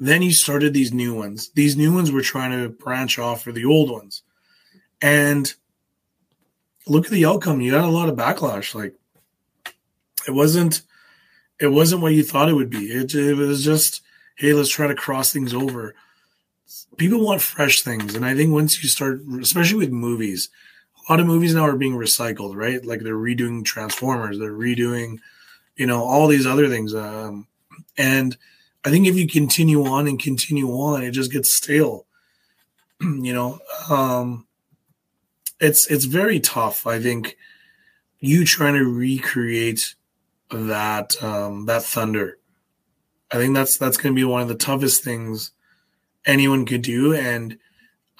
Then 0.00 0.22
you 0.22 0.32
started 0.32 0.72
these 0.72 0.94
new 0.94 1.14
ones. 1.14 1.50
These 1.50 1.76
new 1.76 1.94
ones 1.94 2.10
were 2.10 2.22
trying 2.22 2.52
to 2.52 2.70
branch 2.70 3.18
off 3.18 3.42
for 3.42 3.52
the 3.52 3.66
old 3.66 3.90
ones. 3.90 4.22
And 5.02 5.52
look 6.86 7.04
at 7.04 7.12
the 7.12 7.26
outcome. 7.26 7.60
You 7.60 7.70
got 7.70 7.84
a 7.84 7.88
lot 7.88 8.08
of 8.08 8.16
backlash. 8.16 8.74
Like 8.74 8.94
it 10.26 10.32
wasn't 10.32 10.82
it 11.60 11.68
wasn't 11.68 12.00
what 12.00 12.14
you 12.14 12.22
thought 12.22 12.48
it 12.48 12.54
would 12.54 12.70
be. 12.70 12.90
It, 12.90 13.14
it 13.14 13.34
was 13.36 13.62
just, 13.62 14.00
hey, 14.36 14.54
let's 14.54 14.70
try 14.70 14.86
to 14.86 14.94
cross 14.94 15.30
things 15.30 15.52
over. 15.52 15.94
People 16.96 17.22
want 17.22 17.42
fresh 17.42 17.82
things. 17.82 18.14
And 18.14 18.24
I 18.24 18.34
think 18.34 18.50
once 18.50 18.82
you 18.82 18.88
start, 18.88 19.20
especially 19.42 19.76
with 19.76 19.90
movies, 19.90 20.48
a 21.06 21.12
lot 21.12 21.20
of 21.20 21.26
movies 21.26 21.54
now 21.54 21.66
are 21.66 21.76
being 21.76 21.96
recycled, 21.96 22.56
right? 22.56 22.82
Like 22.82 23.00
they're 23.00 23.14
redoing 23.14 23.64
Transformers, 23.64 24.38
they're 24.38 24.52
redoing, 24.52 25.18
you 25.76 25.86
know, 25.86 26.02
all 26.02 26.28
these 26.28 26.46
other 26.46 26.68
things. 26.68 26.94
Um, 26.94 27.46
and 27.98 28.38
I 28.84 28.90
think 28.90 29.06
if 29.06 29.16
you 29.16 29.26
continue 29.26 29.84
on 29.84 30.06
and 30.08 30.18
continue 30.18 30.68
on, 30.68 31.02
it 31.02 31.10
just 31.10 31.32
gets 31.32 31.54
stale. 31.54 32.06
you 33.00 33.32
know, 33.32 33.58
um, 33.88 34.46
it's 35.60 35.86
it's 35.90 36.06
very 36.06 36.40
tough. 36.40 36.86
I 36.86 37.00
think 37.00 37.36
you 38.20 38.44
trying 38.44 38.74
to 38.74 38.84
recreate 38.84 39.94
that 40.50 41.22
um, 41.22 41.66
that 41.66 41.82
thunder. 41.82 42.38
I 43.32 43.36
think 43.36 43.54
that's 43.54 43.76
that's 43.76 43.96
going 43.96 44.14
to 44.14 44.18
be 44.18 44.24
one 44.24 44.42
of 44.42 44.48
the 44.48 44.54
toughest 44.54 45.04
things 45.04 45.52
anyone 46.26 46.66
could 46.66 46.82
do. 46.82 47.14
And 47.14 47.58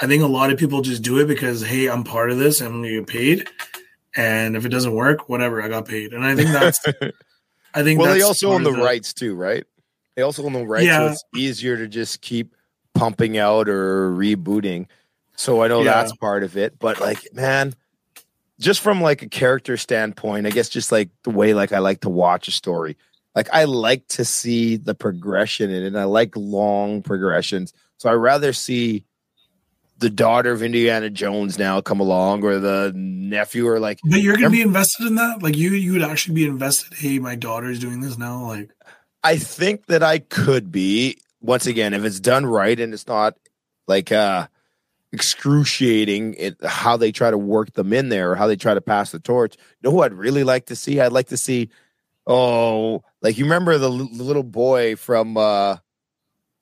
I 0.01 0.07
think 0.07 0.23
a 0.23 0.27
lot 0.27 0.51
of 0.51 0.59
people 0.59 0.83
just 0.83 1.03
do 1.03 1.19
it 1.19 1.27
because, 1.27 1.63
hey, 1.63 1.89
I'm 1.89 2.05
part 2.05 2.31
of 2.31 2.39
this. 2.39 2.61
I'm 2.61 2.73
going 2.73 2.83
to 2.85 3.01
get 3.01 3.07
paid. 3.07 3.49
And 4.17 4.57
if 4.57 4.65
it 4.65 4.71
doesn't 4.71 4.95
work, 4.95 5.29
whatever, 5.29 5.63
I 5.63 5.69
got 5.69 5.87
paid. 5.87 6.13
And 6.13 6.25
I 6.25 6.35
think 6.35 6.51
that's, 6.51 6.81
I 7.75 7.83
think 7.83 8.01
well, 8.01 8.13
they 8.13 8.23
also 8.23 8.53
own 8.53 8.63
the, 8.63 8.73
the, 8.73 8.83
rights 8.83 9.13
too, 9.13 9.35
right? 9.35 9.65
They 10.21 10.25
also 10.25 10.45
own 10.45 10.53
the 10.53 10.67
rights. 10.67 10.85
Yeah. 10.85 10.99
So 10.99 11.13
it's 11.13 11.25
easier 11.35 11.79
to 11.79 11.89
just 11.89 12.21
keep 12.21 12.55
pumping 12.95 13.39
out 13.39 13.71
or 13.71 14.11
rebooting. 14.11 14.87
So 15.35 15.63
I 15.63 15.69
know 15.69 15.81
yeah. 15.81 15.95
that's 15.95 16.15
part 16.15 16.43
of 16.43 16.59
it. 16.59 16.79
But 16.79 17.01
like, 17.01 17.33
man, 17.33 17.75
just 18.59 18.83
from 18.83 19.01
like 19.01 19.23
a 19.23 19.31
character 19.31 19.79
standpoint, 19.79 20.47
I 20.47 20.51
guess 20.51 20.69
just 20.69 20.93
like 20.93 21.09
the 21.23 21.31
way 21.31 21.55
like 21.55 21.73
I 21.73 21.79
like 21.79 22.03
to 22.03 22.11
watch 22.11 22.49
a 22.49 22.51
story. 22.51 22.99
Like 23.35 23.49
I 23.51 23.65
like 23.65 24.07
to 24.09 24.27
see 24.27 24.77
the 24.77 24.95
progression 24.95 25.71
in 25.71 25.85
it. 25.85 25.87
And 25.87 25.99
I 25.99 26.05
like 26.05 26.37
long 26.37 27.01
progressions. 27.01 27.73
So 27.97 28.11
I 28.11 28.13
rather 28.13 28.53
see 28.53 29.07
the 30.01 30.11
daughter 30.11 30.51
of 30.51 30.63
Indiana 30.63 31.09
Jones 31.09 31.59
now 31.59 31.81
come 31.81 32.01
along 32.01 32.45
or 32.45 32.59
the 32.59 32.93
nephew 32.95 33.67
or 33.67 33.81
like 33.81 34.01
But 34.05 34.21
you're 34.21 34.37
gonna 34.37 34.51
be 34.51 34.61
invested 34.61 35.07
in 35.07 35.15
that? 35.15 35.43
Like 35.43 35.57
you 35.57 35.71
you 35.71 35.93
would 35.93 36.03
actually 36.03 36.35
be 36.35 36.47
invested, 36.47 36.93
hey, 36.99 37.19
my 37.19 37.37
daughter's 37.37 37.79
doing 37.79 38.01
this 38.01 38.19
now? 38.19 38.47
Like 38.47 38.71
I 39.23 39.37
think 39.37 39.87
that 39.87 40.03
I 40.03 40.19
could 40.19 40.73
be 40.73 41.19
once 41.41 41.67
again 41.67 41.95
if 41.95 42.05
it's 42.05 42.21
done 42.21 42.47
right 42.47 42.79
and 42.79 42.93
it's 42.93 43.07
not 43.07 43.37
like 43.87 44.13
uh 44.13 44.47
excruciating 45.13 46.35
it, 46.39 46.57
how 46.65 46.97
they 46.97 47.13
try 47.13 47.31
to 47.31 47.39
work 47.39 47.73
them 47.73 47.93
in 47.93 48.09
there 48.09 48.33
or 48.33 48.35
how 48.37 48.47
they 48.47 48.57
try 48.57 48.75
to 48.75 48.81
pass 48.81 49.11
the 49.11 49.19
torch. 49.19 49.57
You 49.57 49.89
know 49.89 49.91
who 49.91 50.03
I'd 50.03 50.15
really 50.15 50.45
like 50.45 50.67
to 50.67 50.77
see? 50.77 51.01
I'd 51.01 51.13
like 51.13 51.29
to 51.29 51.37
see, 51.37 51.69
oh, 52.27 53.03
like 53.21 53.37
you 53.37 53.45
remember 53.45 53.77
the, 53.79 53.91
l- 53.91 54.09
the 54.13 54.23
little 54.23 54.43
boy 54.43 54.97
from 54.97 55.37
uh 55.37 55.77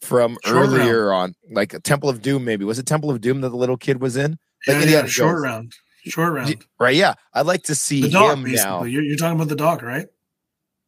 from 0.01 0.39
short 0.45 0.69
earlier 0.69 1.09
round. 1.09 1.35
on, 1.49 1.55
like 1.55 1.83
Temple 1.83 2.09
of 2.09 2.23
Doom, 2.23 2.45
maybe 2.45 2.65
was 2.65 2.79
it 2.79 2.87
Temple 2.87 3.11
of 3.11 3.21
Doom 3.21 3.41
that 3.41 3.51
the 3.51 3.57
little 3.57 3.77
kid 3.77 4.01
was 4.01 4.17
in? 4.17 4.39
Like 4.67 4.85
yeah, 4.85 5.01
yeah 5.01 5.07
short 5.07 5.43
round, 5.43 5.75
short 6.05 6.33
round, 6.33 6.65
right? 6.79 6.95
Yeah, 6.95 7.15
I'd 7.35 7.47
like 7.47 7.65
to 7.65 7.75
see 7.75 8.03
the 8.03 8.09
doc, 8.09 8.39
him 8.39 8.53
now. 8.53 8.85
You're, 8.85 9.03
you're 9.03 9.17
talking 9.17 9.37
about 9.37 9.49
the 9.49 9.57
dog, 9.57 9.83
right? 9.83 10.07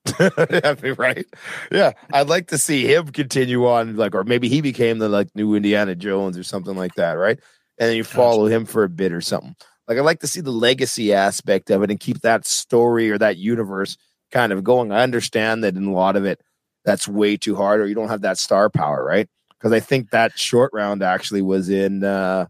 right? 0.99 1.27
Yeah, 1.71 1.93
I'd 2.13 2.29
like 2.29 2.49
to 2.49 2.59
see 2.59 2.93
him 2.93 3.09
continue 3.09 3.67
on, 3.67 3.97
like, 3.97 4.15
or 4.15 4.25
maybe 4.25 4.49
he 4.49 4.61
became 4.61 4.99
the 4.99 5.09
like 5.09 5.29
new 5.35 5.55
Indiana 5.55 5.95
Jones 5.95 6.39
or 6.39 6.43
something 6.43 6.77
like 6.77 6.95
that, 6.95 7.13
right? 7.13 7.39
And 7.79 7.89
then 7.89 7.97
you 7.97 8.05
follow 8.05 8.45
gotcha. 8.45 8.57
him 8.57 8.67
for 8.67 8.85
a 8.85 8.89
bit 8.89 9.13
or 9.13 9.21
something. 9.21 9.57
Like, 9.89 9.99
I'd 9.99 10.05
like 10.05 10.21
to 10.21 10.27
see 10.27 10.41
the 10.41 10.53
legacy 10.53 11.13
aspect 11.13 11.71
of 11.71 11.83
it 11.83 11.91
and 11.91 11.99
keep 11.99 12.21
that 12.21 12.47
story 12.47 13.11
or 13.11 13.19
that 13.19 13.39
universe 13.39 13.97
kind 14.31 14.53
of 14.53 14.63
going. 14.63 14.93
I 14.93 15.03
understand 15.03 15.65
that 15.65 15.77
in 15.77 15.87
a 15.87 15.93
lot 15.93 16.17
of 16.17 16.25
it, 16.25 16.41
that's 16.85 17.09
way 17.09 17.37
too 17.37 17.57
hard, 17.57 17.81
or 17.81 17.87
you 17.87 17.95
don't 17.95 18.09
have 18.09 18.23
that 18.23 18.39
star 18.39 18.71
power, 18.71 19.05
right? 19.05 19.29
Because 19.59 19.73
I 19.73 19.81
think 19.81 20.11
that 20.11 20.39
short 20.39 20.71
round 20.73 21.03
actually 21.03 21.43
was 21.43 21.69
in 21.69 22.05
uh, 22.05 22.47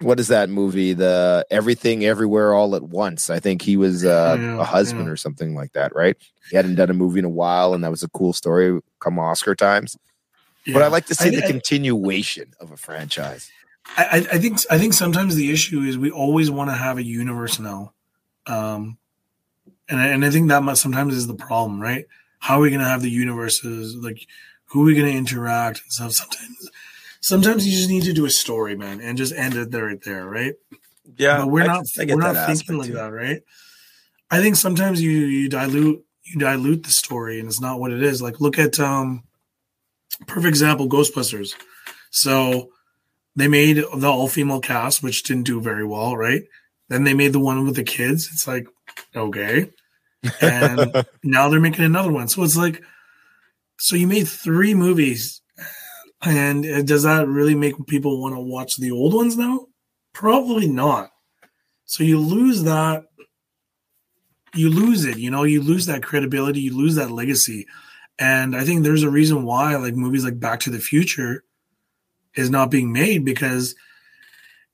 what 0.00 0.20
is 0.20 0.28
that 0.28 0.48
movie? 0.48 0.92
The 0.92 1.46
Everything 1.50 2.04
Everywhere 2.04 2.54
All 2.54 2.76
at 2.76 2.84
Once. 2.84 3.30
I 3.30 3.40
think 3.40 3.62
he 3.62 3.76
was 3.76 4.04
uh, 4.04 4.36
yeah, 4.38 4.60
a 4.60 4.64
husband 4.64 5.06
yeah. 5.06 5.12
or 5.12 5.16
something 5.16 5.54
like 5.54 5.72
that, 5.72 5.94
right? 5.94 6.16
He 6.50 6.56
hadn't 6.56 6.76
done 6.76 6.90
a 6.90 6.94
movie 6.94 7.18
in 7.18 7.24
a 7.24 7.30
while, 7.30 7.74
and 7.74 7.82
that 7.82 7.90
was 7.90 8.02
a 8.02 8.08
cool 8.10 8.32
story 8.32 8.80
come 9.00 9.18
Oscar 9.18 9.54
times. 9.54 9.96
Yeah. 10.64 10.74
But 10.74 10.82
I 10.82 10.88
like 10.88 11.06
to 11.06 11.14
see 11.14 11.28
I, 11.28 11.40
the 11.40 11.44
I, 11.44 11.46
continuation 11.46 12.54
of 12.60 12.70
a 12.70 12.76
franchise. 12.76 13.50
I, 13.96 14.26
I, 14.32 14.38
think 14.38 14.58
I 14.70 14.78
think 14.78 14.92
sometimes 14.92 15.34
the 15.34 15.50
issue 15.50 15.80
is 15.80 15.96
we 15.96 16.10
always 16.10 16.50
want 16.50 16.70
to 16.70 16.74
have 16.74 16.98
a 16.98 17.02
universe 17.02 17.58
now, 17.58 17.92
um, 18.46 18.98
and 19.88 19.98
I, 19.98 20.08
and 20.08 20.24
I 20.24 20.30
think 20.30 20.48
that 20.48 20.62
must, 20.62 20.82
sometimes 20.82 21.14
is 21.14 21.26
the 21.26 21.34
problem, 21.34 21.80
right? 21.80 22.06
How 22.38 22.58
are 22.58 22.60
we 22.60 22.70
going 22.70 22.82
to 22.82 22.88
have 22.88 23.02
the 23.02 23.10
universes? 23.10 23.96
Like, 23.96 24.26
who 24.66 24.82
are 24.82 24.84
we 24.84 24.94
going 24.94 25.10
to 25.10 25.16
interact 25.16 25.82
and 25.82 25.92
stuff? 25.92 26.12
Sometimes 26.12 26.70
sometimes 27.20 27.66
you 27.66 27.76
just 27.76 27.88
need 27.88 28.04
to 28.04 28.12
do 28.12 28.26
a 28.26 28.30
story, 28.30 28.76
man, 28.76 29.00
and 29.00 29.18
just 29.18 29.34
end 29.34 29.54
it 29.54 29.70
there, 29.70 29.86
right 29.86 30.02
there, 30.04 30.26
right? 30.26 30.54
Yeah, 31.16 31.38
but 31.38 31.48
we're 31.48 31.62
I, 31.62 31.66
not 31.66 31.86
we're 31.96 32.16
not 32.16 32.46
thinking 32.46 32.78
like 32.78 32.88
too. 32.88 32.94
that, 32.94 33.12
right? 33.12 33.42
I 34.30 34.40
think 34.40 34.56
sometimes 34.56 35.02
you 35.02 35.10
you 35.10 35.48
dilute 35.48 36.04
you 36.24 36.38
dilute 36.38 36.82
the 36.82 36.90
story, 36.90 37.40
and 37.40 37.48
it's 37.48 37.60
not 37.60 37.80
what 37.80 37.92
it 37.92 38.02
is. 38.02 38.20
Like, 38.20 38.40
look 38.40 38.58
at 38.58 38.78
um, 38.78 39.24
perfect 40.26 40.48
example, 40.48 40.88
Ghostbusters. 40.88 41.54
So 42.10 42.70
they 43.36 43.48
made 43.48 43.76
the 43.76 44.08
all 44.08 44.28
female 44.28 44.60
cast, 44.60 45.02
which 45.02 45.22
didn't 45.22 45.44
do 45.44 45.60
very 45.60 45.84
well, 45.84 46.16
right? 46.16 46.42
Then 46.88 47.04
they 47.04 47.14
made 47.14 47.32
the 47.32 47.40
one 47.40 47.64
with 47.64 47.76
the 47.76 47.84
kids. 47.84 48.28
It's 48.32 48.46
like 48.46 48.66
okay, 49.14 49.70
and 50.40 51.06
now 51.22 51.48
they're 51.48 51.60
making 51.60 51.84
another 51.84 52.12
one. 52.12 52.28
So 52.28 52.42
it's 52.42 52.56
like, 52.56 52.82
so 53.78 53.96
you 53.96 54.06
made 54.06 54.28
three 54.28 54.74
movies 54.74 55.40
and 56.22 56.66
uh, 56.66 56.82
does 56.82 57.04
that 57.04 57.28
really 57.28 57.54
make 57.54 57.86
people 57.86 58.20
want 58.20 58.34
to 58.34 58.40
watch 58.40 58.76
the 58.76 58.90
old 58.90 59.14
ones 59.14 59.36
now? 59.36 59.66
Probably 60.12 60.68
not. 60.68 61.10
So 61.84 62.02
you 62.02 62.18
lose 62.18 62.64
that. 62.64 63.04
You 64.54 64.70
lose 64.70 65.04
it. 65.04 65.18
You 65.18 65.30
know, 65.30 65.44
you 65.44 65.62
lose 65.62 65.86
that 65.86 66.02
credibility. 66.02 66.60
You 66.60 66.76
lose 66.76 66.96
that 66.96 67.10
legacy. 67.10 67.66
And 68.18 68.56
I 68.56 68.64
think 68.64 68.82
there's 68.82 69.04
a 69.04 69.10
reason 69.10 69.44
why, 69.44 69.76
like 69.76 69.94
movies 69.94 70.24
like 70.24 70.40
Back 70.40 70.60
to 70.60 70.70
the 70.70 70.80
Future, 70.80 71.44
is 72.34 72.50
not 72.50 72.70
being 72.70 72.92
made 72.92 73.24
because 73.24 73.76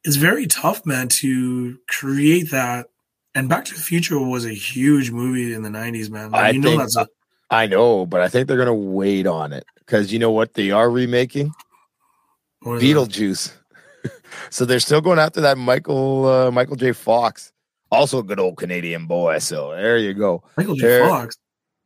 it's 0.03 0.17
very 0.17 0.47
tough, 0.47 0.87
man, 0.87 1.09
to 1.09 1.79
create 1.89 2.51
that. 2.53 2.87
And 3.35 3.49
Back 3.49 3.67
to 3.67 3.75
the 3.75 3.81
Future 3.81 4.19
was 4.19 4.47
a 4.47 4.55
huge 4.55 5.11
movie 5.11 5.53
in 5.53 5.63
the 5.63 5.69
'90s, 5.69 6.09
man. 6.09 6.31
Like, 6.31 6.43
I 6.43 6.51
you 6.51 6.61
know 6.61 6.69
think, 6.69 6.81
that's 6.81 6.97
a, 6.97 7.07
I 7.51 7.67
know, 7.67 8.07
but 8.07 8.23
I 8.23 8.29
think 8.29 8.49
they're 8.49 8.57
gonna 8.57 8.73
wait 8.73 9.27
on 9.27 9.53
it 9.53 9.67
because 9.87 10.13
you 10.13 10.19
know 10.19 10.31
what 10.31 10.55
they 10.55 10.71
are 10.71 10.91
remaking? 10.91 11.53
Beetlejuice. 12.65 13.53
so 14.51 14.65
they're 14.65 14.81
still 14.81 15.01
going 15.01 15.19
after 15.19 15.41
that 15.43 15.59
Michael 15.59 16.27
uh, 16.27 16.51
Michael 16.51 16.77
J. 16.77 16.93
Fox, 16.93 17.53
also 17.91 18.19
a 18.19 18.23
good 18.23 18.41
old 18.41 18.57
Canadian 18.57 19.07
boy. 19.07 19.39
So 19.39 19.71
there 19.71 19.99
you 19.99 20.15
go. 20.15 20.43
Michael 20.57 20.77
J. 20.77 20.83
They're, 20.83 21.09
Fox. 21.09 21.37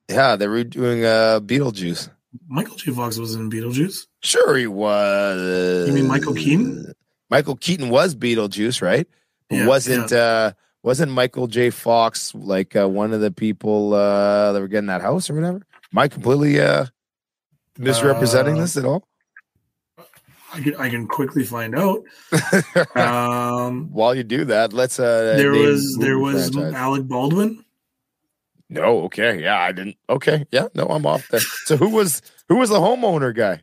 Yeah, 0.09 0.37
they're 0.37 0.51
redoing 0.51 1.05
uh, 1.05 1.41
Beetlejuice. 1.41 2.11
Michael 2.49 2.77
J. 2.77 2.93
Fox 2.93 3.19
was 3.19 3.35
in 3.35 3.51
Beetlejuice. 3.51 4.07
Sure, 4.23 4.57
he 4.57 4.67
was. 4.67 5.89
You 5.89 5.95
mean 5.95 6.07
Michael 6.07 6.35
Keaton? 6.35 6.93
Michael 7.31 7.57
Keaton 7.57 7.91
was 7.91 8.15
Beetlejuice, 8.15 8.81
right? 8.81 9.07
Yeah, 9.51 9.67
wasn't 9.67 10.11
yeah. 10.11 10.19
uh 10.19 10.53
wasn't 10.83 11.13
Michael 11.13 11.47
J. 11.47 11.71
Fox 11.71 12.35
like 12.35 12.77
uh, 12.77 12.89
one 12.89 13.13
of 13.13 13.21
the 13.21 13.31
people 13.31 13.95
uh 13.95 14.53
that 14.53 14.61
were 14.61 14.69
getting 14.69 14.87
that 14.87 15.03
house 15.03 15.29
or 15.29 15.35
whatever? 15.35 15.63
Am 15.93 15.99
I 15.99 16.09
completely 16.09 16.61
uh 16.61 16.87
misrepresenting 17.79 18.59
uh, 18.59 18.63
this 18.63 18.77
at 18.77 18.85
all? 18.85 19.07
I 20.53 20.61
can 20.61 20.77
I 20.77 20.89
can 20.89 21.07
quickly 21.07 21.45
find 21.45 21.75
out. 21.75 22.03
um, 22.97 23.91
While 23.93 24.15
you 24.15 24.25
do 24.25 24.45
that, 24.47 24.73
let's. 24.73 24.99
Uh, 24.99 25.35
there 25.37 25.53
was 25.53 25.97
there 26.01 26.19
was 26.19 26.51
franchise. 26.51 26.75
Alec 26.75 27.07
Baldwin. 27.07 27.65
No, 28.71 29.05
okay, 29.05 29.43
yeah, 29.43 29.59
I 29.59 29.73
didn't. 29.73 29.97
Okay, 30.11 30.47
yeah, 30.51 30.69
no, 30.75 30.87
I'm 30.87 31.07
off 31.07 31.29
there. 31.29 31.41
so 31.41 31.77
who 31.77 31.91
was 31.91 32.23
who 32.49 32.57
was 32.57 32.71
the 32.71 32.79
homeowner 32.79 33.35
guy? 33.35 33.63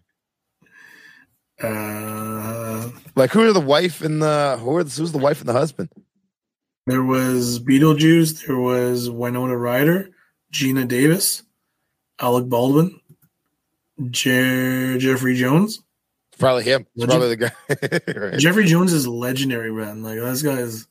Uh, 1.61 2.89
like 3.15 3.31
who 3.31 3.47
are 3.47 3.53
the 3.53 3.61
wife 3.61 4.01
and 4.01 4.21
the 4.21 4.57
who 4.59 4.75
are 4.75 4.83
the, 4.83 4.89
who's 4.89 5.11
the 5.11 5.17
wife 5.17 5.39
and 5.39 5.49
the 5.49 5.53
husband? 5.53 5.89
There 6.87 7.03
was 7.03 7.59
Beetlejuice. 7.59 8.45
There 8.45 8.59
was 8.59 9.09
Winona 9.09 9.57
Ryder, 9.57 10.09
Geena 10.53 10.87
Davis, 10.87 11.43
Alec 12.19 12.47
Baldwin. 12.47 12.99
Je- 14.09 14.97
Jeffrey 14.97 15.35
Jones. 15.35 15.81
Probably 16.37 16.63
him. 16.63 16.85
Probably 16.99 17.35
the 17.35 17.37
guy. 17.37 18.19
right. 18.19 18.39
Jeffrey 18.39 18.65
Jones 18.65 18.91
is 18.93 19.07
legendary, 19.07 19.71
man. 19.71 20.03
Like 20.03 20.19
this 20.19 20.41
guy 20.41 20.57
is. 20.57 20.87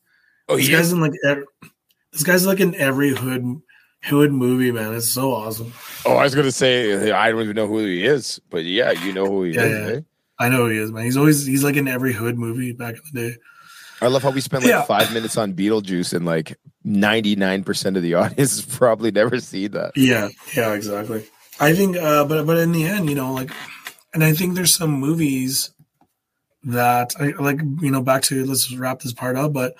Oh, 0.48 0.56
this 0.56 0.68
guy's 0.68 0.92
in 0.92 1.00
like 1.00 1.12
every, 1.24 1.44
this 2.12 2.22
guy's 2.22 2.46
like 2.46 2.60
in 2.60 2.74
every 2.74 3.10
hood 3.10 3.60
hood 4.04 4.32
movie, 4.32 4.72
man. 4.72 4.94
It's 4.94 5.10
so 5.10 5.32
awesome. 5.32 5.72
Oh, 6.06 6.16
I 6.16 6.24
was 6.24 6.34
gonna 6.34 6.52
say 6.52 7.10
I 7.10 7.30
don't 7.30 7.42
even 7.42 7.56
know 7.56 7.66
who 7.66 7.78
he 7.78 8.04
is, 8.04 8.40
but 8.50 8.64
yeah, 8.64 8.92
you 8.92 9.12
know 9.12 9.26
who 9.26 9.44
he 9.44 9.54
yeah, 9.54 9.62
is. 9.62 9.90
Yeah. 9.90 9.96
Eh? 9.96 10.00
I 10.38 10.48
know 10.48 10.64
who 10.64 10.68
he 10.68 10.78
is, 10.78 10.90
man. 10.90 11.04
He's 11.04 11.16
always 11.16 11.46
he's 11.46 11.64
like 11.64 11.76
in 11.76 11.88
every 11.88 12.12
hood 12.12 12.38
movie 12.38 12.72
back 12.72 12.94
in 12.94 13.02
the 13.12 13.30
day. 13.30 13.36
I 14.02 14.08
love 14.08 14.22
how 14.22 14.30
we 14.30 14.40
spent 14.40 14.64
like 14.64 14.70
yeah. 14.70 14.82
five 14.82 15.12
minutes 15.12 15.36
on 15.36 15.54
Beetlejuice 15.54 16.12
and 16.12 16.26
like 16.26 16.58
ninety 16.82 17.36
nine 17.36 17.64
percent 17.64 17.96
of 17.96 18.02
the 18.02 18.14
audience 18.14 18.56
has 18.56 18.62
probably 18.78 19.10
never 19.10 19.40
seen 19.40 19.72
that. 19.72 19.92
Yeah, 19.96 20.28
yeah, 20.56 20.72
exactly. 20.72 21.24
I 21.60 21.74
think, 21.74 21.96
uh, 21.96 22.24
but 22.24 22.46
but 22.46 22.58
in 22.58 22.72
the 22.72 22.84
end, 22.84 23.08
you 23.08 23.14
know, 23.14 23.32
like, 23.32 23.50
and 24.12 24.24
I 24.24 24.32
think 24.32 24.54
there's 24.54 24.74
some 24.74 24.90
movies 24.90 25.70
that 26.64 27.14
I 27.18 27.32
like. 27.38 27.60
You 27.80 27.90
know, 27.90 28.02
back 28.02 28.22
to 28.24 28.44
let's 28.44 28.72
wrap 28.74 29.00
this 29.00 29.12
part 29.12 29.36
up. 29.36 29.52
But 29.52 29.76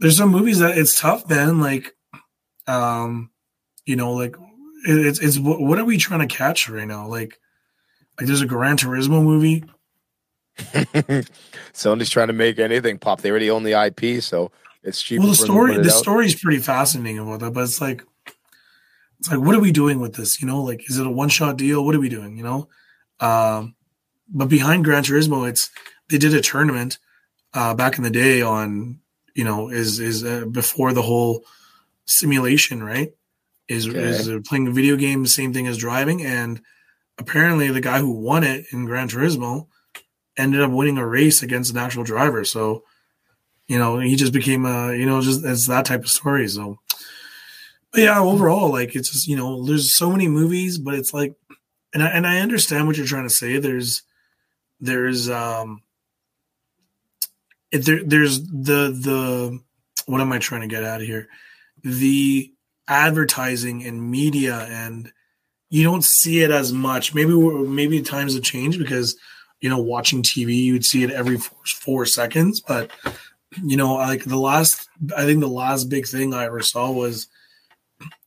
there's 0.00 0.16
some 0.16 0.30
movies 0.30 0.58
that 0.58 0.76
it's 0.76 0.98
tough, 0.98 1.28
man. 1.28 1.60
Like, 1.60 1.94
um, 2.66 3.30
you 3.84 3.96
know, 3.96 4.12
like 4.12 4.36
it, 4.86 5.06
it's 5.06 5.20
it's 5.20 5.38
what 5.38 5.78
are 5.78 5.84
we 5.84 5.96
trying 5.96 6.26
to 6.26 6.34
catch 6.34 6.68
right 6.68 6.88
now? 6.88 7.06
Like, 7.06 7.38
like 8.18 8.26
there's 8.26 8.42
a 8.42 8.46
Gran 8.46 8.76
Turismo 8.76 9.22
movie. 9.22 9.64
Sony's 11.72 12.10
trying 12.10 12.28
to 12.28 12.32
make 12.32 12.58
anything 12.58 12.98
pop. 12.98 13.20
They 13.20 13.30
already 13.30 13.50
own 13.50 13.62
the 13.62 13.72
IP, 13.72 14.22
so 14.22 14.50
it's 14.82 15.02
cheap. 15.02 15.20
Well, 15.20 15.28
the 15.28 15.34
story 15.36 15.76
the 15.76 15.90
story 15.90 16.26
is 16.26 16.34
pretty 16.34 16.60
fascinating 16.60 17.18
about 17.18 17.40
that, 17.40 17.52
but 17.52 17.64
it's 17.64 17.80
like 17.80 18.04
it's 19.18 19.30
like 19.30 19.40
what 19.40 19.54
are 19.54 19.60
we 19.60 19.72
doing 19.72 20.00
with 20.00 20.14
this 20.14 20.40
you 20.40 20.46
know 20.46 20.62
like 20.62 20.88
is 20.88 20.98
it 20.98 21.06
a 21.06 21.10
one 21.10 21.28
shot 21.28 21.56
deal 21.56 21.84
what 21.84 21.94
are 21.94 22.00
we 22.00 22.08
doing 22.08 22.36
you 22.36 22.44
know 22.44 22.68
um 23.20 23.76
but 24.28 24.48
behind 24.48 24.84
Gran 24.84 25.04
Turismo, 25.04 25.48
it's 25.48 25.70
they 26.08 26.18
did 26.18 26.34
a 26.34 26.40
tournament 26.40 26.98
uh, 27.54 27.74
back 27.74 27.98
in 27.98 28.04
the 28.04 28.10
day 28.10 28.42
on 28.42 29.00
you 29.34 29.44
know 29.44 29.68
is 29.68 30.00
is 30.00 30.24
uh, 30.24 30.46
before 30.46 30.92
the 30.92 31.02
whole 31.02 31.44
simulation, 32.06 32.82
right? 32.82 33.12
Is 33.68 33.88
okay. 33.88 33.98
is 33.98 34.30
playing 34.46 34.68
a 34.68 34.72
video 34.72 34.96
game 34.96 35.22
the 35.22 35.28
same 35.28 35.52
thing 35.52 35.66
as 35.66 35.78
driving? 35.78 36.24
And 36.24 36.60
apparently, 37.18 37.68
the 37.68 37.80
guy 37.80 37.98
who 37.98 38.10
won 38.10 38.44
it 38.44 38.66
in 38.72 38.84
Gran 38.84 39.08
Turismo 39.08 39.68
ended 40.36 40.60
up 40.60 40.70
winning 40.70 40.98
a 40.98 41.06
race 41.06 41.42
against 41.42 41.70
an 41.70 41.78
actual 41.78 42.04
driver. 42.04 42.44
So, 42.44 42.84
you 43.68 43.78
know, 43.78 43.98
he 43.98 44.16
just 44.16 44.32
became 44.32 44.66
a 44.66 44.92
you 44.94 45.06
know 45.06 45.20
just 45.20 45.44
it's 45.44 45.66
that 45.66 45.84
type 45.84 46.02
of 46.02 46.10
story. 46.10 46.48
So, 46.48 46.78
but 47.96 48.02
yeah, 48.02 48.20
overall, 48.20 48.70
like 48.70 48.94
it's 48.94 49.10
just 49.10 49.26
you 49.26 49.36
know, 49.36 49.64
there's 49.64 49.94
so 49.94 50.10
many 50.10 50.28
movies, 50.28 50.76
but 50.76 50.92
it's 50.92 51.14
like, 51.14 51.34
and 51.94 52.02
I, 52.02 52.08
and 52.08 52.26
I 52.26 52.40
understand 52.40 52.86
what 52.86 52.98
you're 52.98 53.06
trying 53.06 53.26
to 53.26 53.34
say. 53.34 53.56
There's 53.56 54.02
there's 54.80 55.30
um 55.30 55.80
there, 57.72 58.04
there's 58.04 58.42
the 58.42 58.92
the 58.92 59.60
what 60.04 60.20
am 60.20 60.30
I 60.30 60.38
trying 60.38 60.60
to 60.60 60.66
get 60.66 60.84
out 60.84 61.00
of 61.00 61.06
here? 61.06 61.28
The 61.84 62.52
advertising 62.86 63.82
and 63.86 64.10
media, 64.10 64.68
and 64.70 65.10
you 65.70 65.82
don't 65.82 66.04
see 66.04 66.42
it 66.42 66.50
as 66.50 66.74
much. 66.74 67.14
Maybe 67.14 67.32
maybe 67.32 68.02
times 68.02 68.34
have 68.34 68.42
changed 68.42 68.78
because 68.78 69.16
you 69.62 69.70
know 69.70 69.78
watching 69.78 70.22
TV 70.22 70.54
you'd 70.54 70.84
see 70.84 71.02
it 71.02 71.10
every 71.10 71.38
four, 71.38 71.58
four 71.64 72.04
seconds, 72.04 72.60
but 72.60 72.90
you 73.64 73.78
know 73.78 73.94
like 73.94 74.24
the 74.24 74.36
last 74.36 74.86
I 75.16 75.24
think 75.24 75.40
the 75.40 75.48
last 75.48 75.84
big 75.84 76.06
thing 76.06 76.34
I 76.34 76.44
ever 76.44 76.60
saw 76.60 76.90
was 76.90 77.28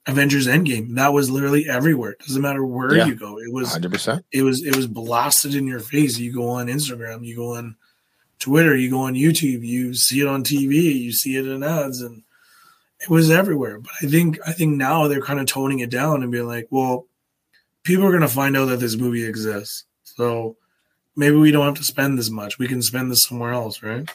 Avengers 0.08 0.48
Endgame. 0.48 0.96
That 0.96 1.13
was 1.13 1.29
literally 1.29 1.68
everywhere. 1.70 2.15
Doesn't 2.20 2.41
matter 2.41 2.65
where 2.65 2.96
yeah, 2.96 3.06
you 3.06 3.15
go. 3.15 3.39
It 3.39 3.51
was 3.51 3.77
100%. 3.77 4.24
It 4.32 4.41
was 4.41 4.63
it 4.65 4.75
was 4.75 4.88
blasted 4.88 5.56
in 5.56 5.68
your 5.68 5.79
face. 5.79 6.18
You 6.18 6.34
go 6.34 6.50
on 6.50 6.68
Instagram, 6.68 7.25
you 7.25 7.36
go 7.36 7.56
on 7.56 7.75
Twitter, 8.39 8.75
you 8.75 8.89
go 8.89 9.01
on 9.01 9.13
YouTube, 9.13 9.65
you 9.65 9.94
see 9.94 10.22
it 10.22 10.27
on 10.27 10.44
TV, 10.44 10.96
you 10.96 11.12
see 11.12 11.36
it 11.36 11.46
in 11.46 11.63
ads, 11.63 12.01
and 12.01 12.24
it 13.01 13.10
was 13.10 13.29
everywhere. 13.29 13.79
But 13.79 13.91
I 14.01 14.08
think 14.08 14.39
I 14.48 14.53
think 14.53 14.77
now 14.77 15.08
they're 15.08 15.22
kind 15.22 15.39
of 15.39 15.46
toning 15.46 15.79
it 15.79 15.89
down 15.89 16.24
and 16.24 16.32
being 16.32 16.48
like, 16.48 16.68
well, 16.70 17.06
people 17.84 18.06
are 18.06 18.12
going 18.12 18.22
to 18.22 18.27
find 18.27 18.58
out 18.58 18.65
that 18.65 18.79
this 18.79 18.96
movie 18.96 19.25
exists, 19.25 19.86
so 20.03 20.56
maybe 21.15 21.36
we 21.36 21.51
don't 21.51 21.65
have 21.65 21.75
to 21.75 21.84
spend 21.84 22.18
this 22.18 22.29
much. 22.29 22.58
We 22.58 22.68
can 22.68 22.82
spend 22.82 23.12
this 23.12 23.25
somewhere 23.25 23.51
else, 23.51 23.84
right? 23.84 24.10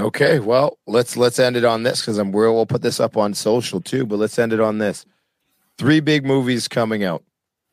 Okay, 0.00 0.38
well, 0.38 0.78
let's 0.86 1.16
let's 1.16 1.38
end 1.38 1.56
it 1.56 1.64
on 1.64 1.82
this 1.82 2.00
because 2.00 2.18
I'm 2.18 2.32
we'll, 2.32 2.54
we'll 2.54 2.66
put 2.66 2.82
this 2.82 3.00
up 3.00 3.16
on 3.16 3.34
social 3.34 3.80
too. 3.80 4.06
But 4.06 4.18
let's 4.18 4.38
end 4.38 4.52
it 4.52 4.60
on 4.60 4.78
this: 4.78 5.04
three 5.78 6.00
big 6.00 6.24
movies 6.24 6.68
coming 6.68 7.04
out: 7.04 7.22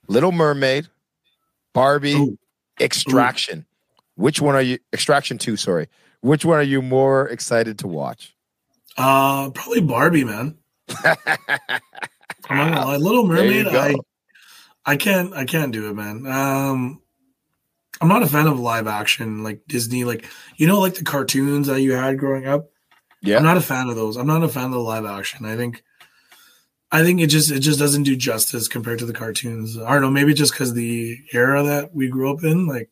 Little 0.07 0.31
Mermaid, 0.31 0.87
Barbie, 1.73 2.13
Ooh. 2.13 2.37
Extraction. 2.81 3.59
Ooh. 3.59 3.63
Which 4.15 4.41
one 4.41 4.55
are 4.55 4.61
you? 4.61 4.77
Extraction 4.91 5.37
two. 5.37 5.55
Sorry. 5.55 5.87
Which 6.21 6.43
one 6.43 6.57
are 6.57 6.63
you 6.63 6.81
more 6.81 7.27
excited 7.29 7.79
to 7.79 7.87
watch? 7.87 8.35
Uh, 8.97 9.49
probably 9.51 9.81
Barbie, 9.81 10.23
man. 10.23 10.57
I'm 12.49 12.57
not 12.57 12.73
gonna 12.73 12.85
lie. 12.85 12.97
Little 12.97 13.25
Mermaid. 13.25 13.67
I 13.67 13.95
I 14.85 14.97
can't 14.97 15.33
I 15.33 15.45
can't 15.45 15.71
do 15.71 15.89
it, 15.89 15.93
man. 15.93 16.25
Um, 16.25 17.01
I'm 17.99 18.07
not 18.07 18.23
a 18.23 18.27
fan 18.27 18.47
of 18.47 18.59
live 18.59 18.87
action 18.87 19.43
like 19.43 19.61
Disney, 19.67 20.03
like 20.03 20.25
you 20.57 20.67
know, 20.67 20.79
like 20.79 20.95
the 20.95 21.03
cartoons 21.03 21.67
that 21.67 21.81
you 21.81 21.93
had 21.93 22.19
growing 22.19 22.47
up. 22.47 22.69
Yeah, 23.21 23.37
I'm 23.37 23.43
not 23.43 23.57
a 23.57 23.61
fan 23.61 23.89
of 23.89 23.95
those. 23.95 24.17
I'm 24.17 24.27
not 24.27 24.43
a 24.43 24.49
fan 24.49 24.65
of 24.65 24.71
the 24.71 24.79
live 24.79 25.05
action. 25.05 25.45
I 25.45 25.55
think, 25.55 25.83
I 26.91 27.03
think 27.03 27.19
it 27.21 27.27
just 27.27 27.51
it 27.51 27.59
just 27.59 27.79
doesn't 27.79 28.03
do 28.03 28.15
justice 28.15 28.67
compared 28.67 28.99
to 28.99 29.05
the 29.05 29.13
cartoons. 29.13 29.77
I 29.77 29.93
don't 29.93 30.01
know, 30.01 30.11
maybe 30.11 30.33
just 30.33 30.53
because 30.53 30.73
the 30.73 31.17
era 31.33 31.63
that 31.63 31.95
we 31.95 32.07
grew 32.07 32.31
up 32.31 32.43
in, 32.43 32.67
like 32.67 32.89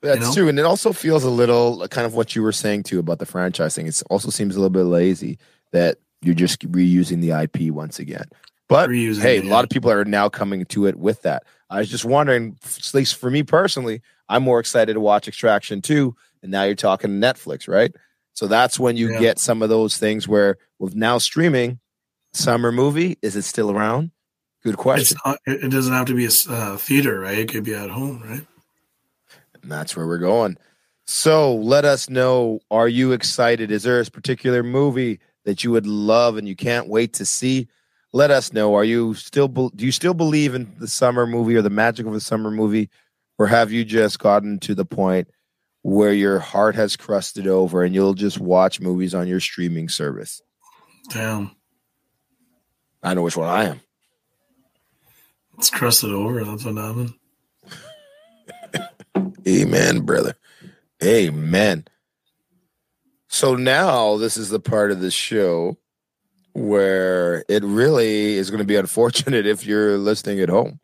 that's 0.00 0.20
you 0.20 0.26
know? 0.26 0.32
true, 0.32 0.48
and 0.48 0.58
it 0.58 0.64
also 0.64 0.92
feels 0.92 1.24
a 1.24 1.30
little 1.30 1.82
uh, 1.82 1.88
kind 1.88 2.06
of 2.06 2.14
what 2.14 2.34
you 2.34 2.42
were 2.42 2.52
saying 2.52 2.84
too 2.84 2.98
about 2.98 3.18
the 3.18 3.26
franchising. 3.26 3.86
It 3.86 4.02
also 4.08 4.30
seems 4.30 4.56
a 4.56 4.58
little 4.58 4.70
bit 4.70 4.84
lazy 4.84 5.38
that 5.72 5.98
you're 6.22 6.34
just 6.34 6.60
reusing 6.72 7.20
the 7.20 7.30
IP 7.42 7.72
once 7.72 7.98
again. 7.98 8.24
But 8.68 8.88
Reusing 8.88 9.20
hey, 9.20 9.38
it, 9.38 9.44
a 9.44 9.48
lot 9.48 9.64
of 9.64 9.70
people 9.70 9.90
are 9.90 10.04
now 10.04 10.28
coming 10.28 10.64
to 10.64 10.86
it 10.86 10.96
with 10.96 11.22
that. 11.22 11.44
I 11.74 11.78
was 11.78 11.90
just 11.90 12.04
wondering, 12.04 12.56
at 12.64 12.94
least 12.94 13.16
for 13.16 13.30
me 13.32 13.42
personally, 13.42 14.00
I'm 14.28 14.44
more 14.44 14.60
excited 14.60 14.94
to 14.94 15.00
watch 15.00 15.26
Extraction 15.26 15.82
2, 15.82 16.14
and 16.42 16.52
now 16.52 16.62
you're 16.62 16.76
talking 16.76 17.20
Netflix, 17.20 17.66
right? 17.66 17.92
So 18.32 18.46
that's 18.46 18.78
when 18.78 18.96
you 18.96 19.12
yeah. 19.12 19.18
get 19.18 19.38
some 19.40 19.60
of 19.60 19.70
those 19.70 19.98
things 19.98 20.28
where 20.28 20.56
with 20.78 20.94
now 20.94 21.18
streaming, 21.18 21.80
summer 22.32 22.70
movie, 22.70 23.18
is 23.22 23.34
it 23.34 23.42
still 23.42 23.72
around? 23.72 24.12
Good 24.62 24.76
question. 24.76 25.18
Not, 25.26 25.38
it 25.46 25.72
doesn't 25.72 25.92
have 25.92 26.06
to 26.06 26.14
be 26.14 26.26
a 26.26 26.30
uh, 26.48 26.76
theater, 26.76 27.18
right? 27.18 27.38
It 27.38 27.50
could 27.50 27.64
be 27.64 27.74
at 27.74 27.90
home, 27.90 28.22
right? 28.22 28.46
And 29.60 29.72
that's 29.72 29.96
where 29.96 30.06
we're 30.06 30.18
going. 30.18 30.56
So 31.06 31.56
let 31.56 31.84
us 31.84 32.08
know. 32.08 32.60
Are 32.70 32.88
you 32.88 33.10
excited? 33.10 33.72
Is 33.72 33.82
there 33.82 34.00
a 34.00 34.04
particular 34.04 34.62
movie 34.62 35.18
that 35.44 35.64
you 35.64 35.72
would 35.72 35.88
love 35.88 36.36
and 36.36 36.46
you 36.46 36.54
can't 36.54 36.86
wait 36.86 37.14
to 37.14 37.26
see? 37.26 37.66
Let 38.14 38.30
us 38.30 38.52
know. 38.52 38.76
Are 38.76 38.84
you 38.84 39.14
still 39.14 39.48
do 39.48 39.84
you 39.84 39.90
still 39.90 40.14
believe 40.14 40.54
in 40.54 40.72
the 40.78 40.86
summer 40.86 41.26
movie 41.26 41.56
or 41.56 41.62
the 41.62 41.68
magic 41.68 42.06
of 42.06 42.12
the 42.12 42.20
summer 42.20 42.48
movie, 42.48 42.88
or 43.38 43.48
have 43.48 43.72
you 43.72 43.84
just 43.84 44.20
gotten 44.20 44.60
to 44.60 44.74
the 44.76 44.84
point 44.84 45.26
where 45.82 46.12
your 46.12 46.38
heart 46.38 46.76
has 46.76 46.94
crusted 46.96 47.48
over 47.48 47.82
and 47.82 47.92
you'll 47.92 48.14
just 48.14 48.38
watch 48.38 48.80
movies 48.80 49.16
on 49.16 49.26
your 49.26 49.40
streaming 49.40 49.88
service? 49.88 50.40
Damn. 51.10 51.56
I 53.02 53.14
know 53.14 53.22
which 53.22 53.36
one 53.36 53.48
I 53.48 53.64
am. 53.64 53.80
It's 55.58 55.70
crusted 55.70 56.10
over. 56.10 56.44
That's 56.44 56.64
what 56.64 56.76
happened. 56.76 57.14
Amen, 59.48 60.02
brother. 60.02 60.36
Amen. 61.02 61.84
So 63.26 63.56
now 63.56 64.18
this 64.18 64.36
is 64.36 64.50
the 64.50 64.60
part 64.60 64.92
of 64.92 65.00
the 65.00 65.10
show 65.10 65.78
where 66.54 67.44
it 67.48 67.62
really 67.62 68.34
is 68.34 68.50
going 68.50 68.58
to 68.58 68.66
be 68.66 68.76
unfortunate 68.84 69.46
if 69.46 69.66
you're 69.66 69.98
listening 69.98 70.40
at 70.40 70.48
home. 70.48 70.80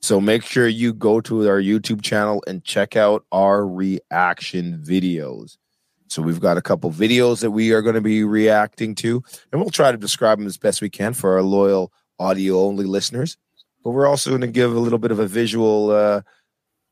So 0.00 0.20
make 0.20 0.44
sure 0.44 0.68
you 0.68 0.92
go 0.92 1.20
to 1.22 1.48
our 1.48 1.60
YouTube 1.60 2.02
channel 2.02 2.44
and 2.46 2.62
check 2.62 2.96
out 2.96 3.24
our 3.32 3.66
reaction 3.66 4.82
videos. 4.86 5.56
So 6.08 6.22
we've 6.22 6.40
got 6.40 6.58
a 6.58 6.62
couple 6.62 6.92
videos 6.92 7.40
that 7.40 7.50
we 7.50 7.72
are 7.72 7.82
going 7.82 7.94
to 7.94 8.00
be 8.00 8.22
reacting 8.22 8.94
to, 8.96 9.22
and 9.50 9.60
we'll 9.60 9.70
try 9.70 9.90
to 9.90 9.98
describe 9.98 10.38
them 10.38 10.46
as 10.46 10.58
best 10.58 10.80
we 10.80 10.90
can 10.90 11.14
for 11.14 11.34
our 11.34 11.42
loyal 11.42 11.92
audio 12.18 12.60
only 12.60 12.84
listeners. 12.84 13.36
But 13.82 13.90
we're 13.90 14.06
also 14.06 14.30
going 14.30 14.42
to 14.42 14.46
give 14.46 14.74
a 14.74 14.78
little 14.78 14.98
bit 14.98 15.10
of 15.10 15.18
a 15.18 15.26
visual 15.26 15.90
uh, 15.90 16.22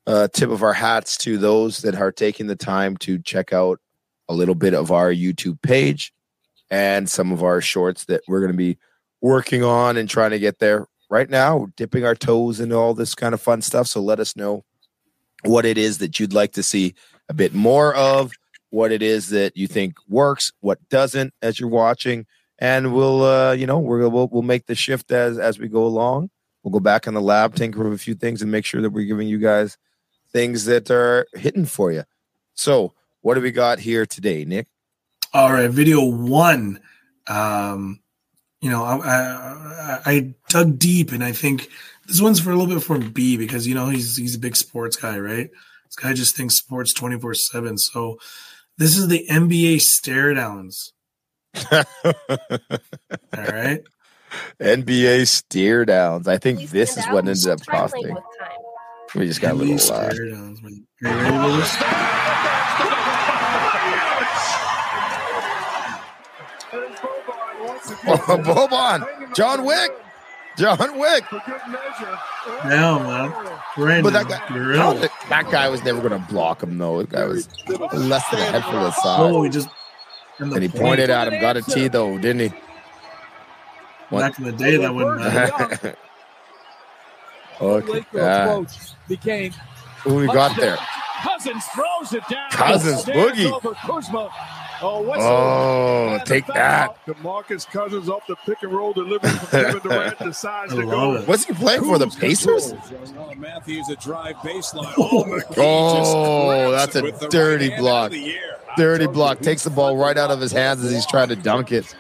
uh, 0.07 0.29
tip 0.33 0.51
of 0.51 0.63
our 0.63 0.73
hats 0.73 1.17
to 1.19 1.39
those 1.39 1.83
that 1.83 1.95
are 1.95 2.11
taking 2.11 2.47
the 2.47 2.57
time 2.57 2.97
to 2.99 3.19
check 3.19 3.53
out 3.53 3.81
a 4.29 4.35
little 4.35 4.55
bit 4.55 4.75
of 4.75 4.91
our 4.91 5.13
YouTube 5.13 5.61
page 5.63 6.13
and 6.75 7.09
some 7.09 7.31
of 7.31 7.45
our 7.45 7.61
shorts 7.61 8.07
that 8.07 8.23
we're 8.27 8.41
going 8.41 8.51
to 8.51 8.59
be 8.59 8.77
working 9.21 9.63
on 9.63 9.97
and 9.97 10.11
trying 10.11 10.33
to 10.33 10.41
get 10.41 10.59
there 10.59 10.89
right 11.09 11.31
now, 11.31 11.69
dipping 11.77 12.05
our 12.05 12.17
toes 12.17 12.59
into 12.59 12.75
all 12.75 12.95
this 12.95 13.15
kind 13.15 13.33
of 13.33 13.41
fun 13.41 13.63
stuff. 13.63 13.87
So 13.87 14.03
let 14.03 14.19
us 14.19 14.35
know 14.35 14.65
what 15.45 15.65
it 15.65 15.79
is 15.79 15.99
that 15.99 16.19
you'd 16.19 16.33
like 16.33 16.51
to 16.55 16.65
see 16.65 16.97
a 17.29 17.33
bit 17.33 17.55
more 17.55 17.95
of, 17.95 18.33
what 18.71 18.91
it 18.91 19.03
is 19.03 19.29
that 19.29 19.57
you 19.57 19.69
think 19.69 19.95
works, 20.09 20.51
what 20.63 20.81
doesn't 20.89 21.33
as 21.43 21.61
you're 21.61 21.69
watching. 21.69 22.27
And 22.59 22.93
we'll, 22.93 23.23
uh, 23.23 23.53
you 23.53 23.69
know, 23.69 23.79
we're, 23.79 24.09
we'll, 24.09 24.27
we'll 24.27 24.43
make 24.43 24.67
the 24.67 24.75
shift 24.75 25.13
as, 25.13 25.39
as 25.39 25.61
we 25.61 25.69
go 25.69 25.87
along. 25.87 26.31
We'll 26.65 26.73
go 26.73 26.81
back 26.81 27.07
in 27.07 27.15
the 27.15 27.21
lab, 27.21 27.55
tinker 27.55 27.85
with 27.85 27.93
a 27.93 27.99
few 27.99 28.17
things 28.17 28.43
and 28.43 28.51
make 28.51 28.65
sure 28.65 28.83
that 28.83 28.91
we're 28.91 29.07
giving 29.07 29.29
you 29.29 29.39
guys 29.39 29.79
things 30.33 30.65
that 30.65 30.91
are 30.91 31.25
hidden 31.35 31.67
for 31.67 31.93
you. 31.93 32.03
So, 32.55 32.95
what 33.21 33.35
do 33.35 33.43
we 33.43 33.53
got 33.53 33.79
here 33.79 34.07
today, 34.07 34.45
Nick? 34.45 34.67
All 35.35 35.53
right, 35.53 35.69
video 35.69 36.05
one. 36.05 36.79
Um, 37.27 37.99
you 38.61 38.71
know, 38.71 38.85
I, 38.85 38.99
I, 38.99 40.01
I 40.07 40.35
dug 40.49 40.79
deep, 40.79 41.11
and 41.11 41.25
I 41.25 41.33
think 41.33 41.69
this 42.07 42.21
one's 42.21 42.39
for 42.39 42.53
a 42.53 42.57
little 42.57 42.73
bit 42.73 42.85
from 42.85 43.11
B 43.11 43.37
because 43.37 43.67
you 43.67 43.75
know 43.75 43.89
he's 43.89 44.17
he's 44.17 44.37
a 44.37 44.39
big 44.39 44.55
sports 44.55 44.95
guy, 44.95 45.19
right? 45.19 45.51
This 45.87 45.97
guy 45.97 46.13
just 46.13 46.37
thinks 46.37 46.55
sports 46.55 46.95
twenty 46.95 47.19
four 47.19 47.35
seven. 47.35 47.79
So, 47.79 48.21
this 48.79 48.97
is 48.97 49.09
the 49.09 49.27
NBA 49.29 49.81
stare 49.81 50.35
downs. 50.35 50.93
All 51.73 51.83
right. 53.33 53.83
NBA 54.61 55.27
stare 55.27 55.85
downs. 55.85 56.29
I 56.29 56.39
think 56.39 56.71
this 56.71 56.97
is 56.97 57.05
what 57.07 57.27
ended 57.27 57.49
up 57.49 57.67
costing. 57.67 58.17
We 59.17 59.27
just 59.27 59.41
got 59.41 59.55
a 59.55 59.55
little 59.55 59.79
oh, 61.05 61.71
Boban, 68.45 69.35
John 69.35 69.65
Wick, 69.65 69.93
John 70.57 70.99
Wick. 70.99 71.25
No, 72.65 72.99
man. 73.01 73.33
Brandon, 73.77 74.05
but 74.05 74.13
that 74.13 74.29
guy, 74.29 74.57
really? 74.57 75.09
that 75.29 75.51
guy 75.51 75.69
was 75.69 75.83
never 75.85 76.01
going 76.07 76.13
to 76.21 76.29
block 76.33 76.63
him, 76.63 76.79
though. 76.79 77.03
That 77.03 77.11
guy 77.11 77.25
was 77.27 77.49
less 77.93 78.29
than 78.31 78.41
a 78.41 78.45
head 78.45 78.65
full 78.65 78.77
of 78.77 78.95
side. 78.95 79.21
Oh, 79.21 79.43
he 79.43 79.51
just. 79.51 79.69
And 80.39 80.63
he 80.63 80.69
pointed 80.69 81.11
at 81.11 81.33
him, 81.33 81.41
got 81.41 81.57
a 81.57 81.63
T, 81.63 81.89
though, 81.89 82.19
didn't 82.19 82.51
he? 82.53 82.59
Back 84.11 84.39
in 84.39 84.45
the 84.45 84.53
day, 84.53 84.77
that 84.77 84.95
wouldn't 84.95 85.19
matter. 85.21 85.97
Okay. 87.61 88.05
Uh, 88.19 88.47
coach 88.47 88.77
became 89.09 89.53
Who 90.03 90.17
we 90.17 90.27
got 90.27 90.57
there? 90.57 90.77
Cousins 91.23 91.65
throws 91.67 92.13
it 92.13 92.23
down. 92.29 92.51
Cousins 92.51 93.05
boogie. 93.05 93.51
Over 93.51 93.75
Kuzma. 93.75 94.31
Oh, 94.83 95.13
oh 95.15 96.19
take 96.25 96.47
that. 96.49 96.97
DeMarcus 97.07 97.67
Cousins 97.67 98.09
off 98.09 98.27
the 98.27 98.37
pick 98.45 98.63
and 98.63 98.73
roll 98.73 98.93
delivery 98.93 99.31
from 99.31 99.49
Kevin 99.49 99.83
Durant 99.83 100.19
decides 100.19 100.75
to 100.75 100.83
go. 100.83 101.23
What's 101.23 101.45
he 101.45 101.55
playing 101.55 101.83
for? 101.83 101.99
The 101.99 102.09
Pacers? 102.09 102.75
Matthews 103.37 103.89
a 103.89 103.97
drive 103.97 104.37
baseline. 104.37 104.93
Oh, 104.99 105.41
oh 105.57 106.71
that's 106.71 106.95
a 106.97 107.29
dirty 107.29 107.71
block. 107.77 108.13
Dirty 108.77 109.07
block. 109.07 109.41
Takes 109.41 109.65
the 109.65 109.71
ball 109.71 109.97
right 109.97 110.17
out 110.17 110.31
of 110.31 110.41
his 110.41 110.53
hands 110.53 110.83
as 110.85 110.93
he's 110.93 111.07
trying 111.07 111.29
to 111.29 111.37
dunk 111.37 111.73
it. 111.73 111.95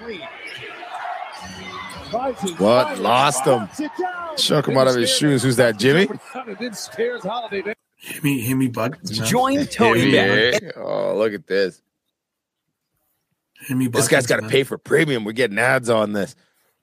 What? 2.58 2.98
Lost 2.98 3.44
him. 3.44 3.68
Shook 4.36 4.68
him 4.68 4.76
out 4.76 4.88
of 4.88 4.96
his 4.96 5.10
shoes. 5.10 5.42
Who's 5.42 5.56
that, 5.56 5.78
Jimmy? 5.78 6.06
Himmy, 8.04 8.46
Himmy 8.46 8.72
Buckets. 8.72 9.10
Join 9.10 9.66
Tony. 9.66 10.16
Eh? 10.16 10.58
Oh, 10.76 11.16
look 11.16 11.32
at 11.32 11.46
this. 11.46 11.80
This 14.00 14.08
guy's 14.08 14.26
got 14.26 14.40
to 14.40 14.48
pay 14.48 14.62
for 14.62 14.78
premium. 14.78 15.24
We're 15.24 15.32
getting 15.32 15.58
ads 15.58 15.90
on 15.90 16.12
this. 16.12 16.34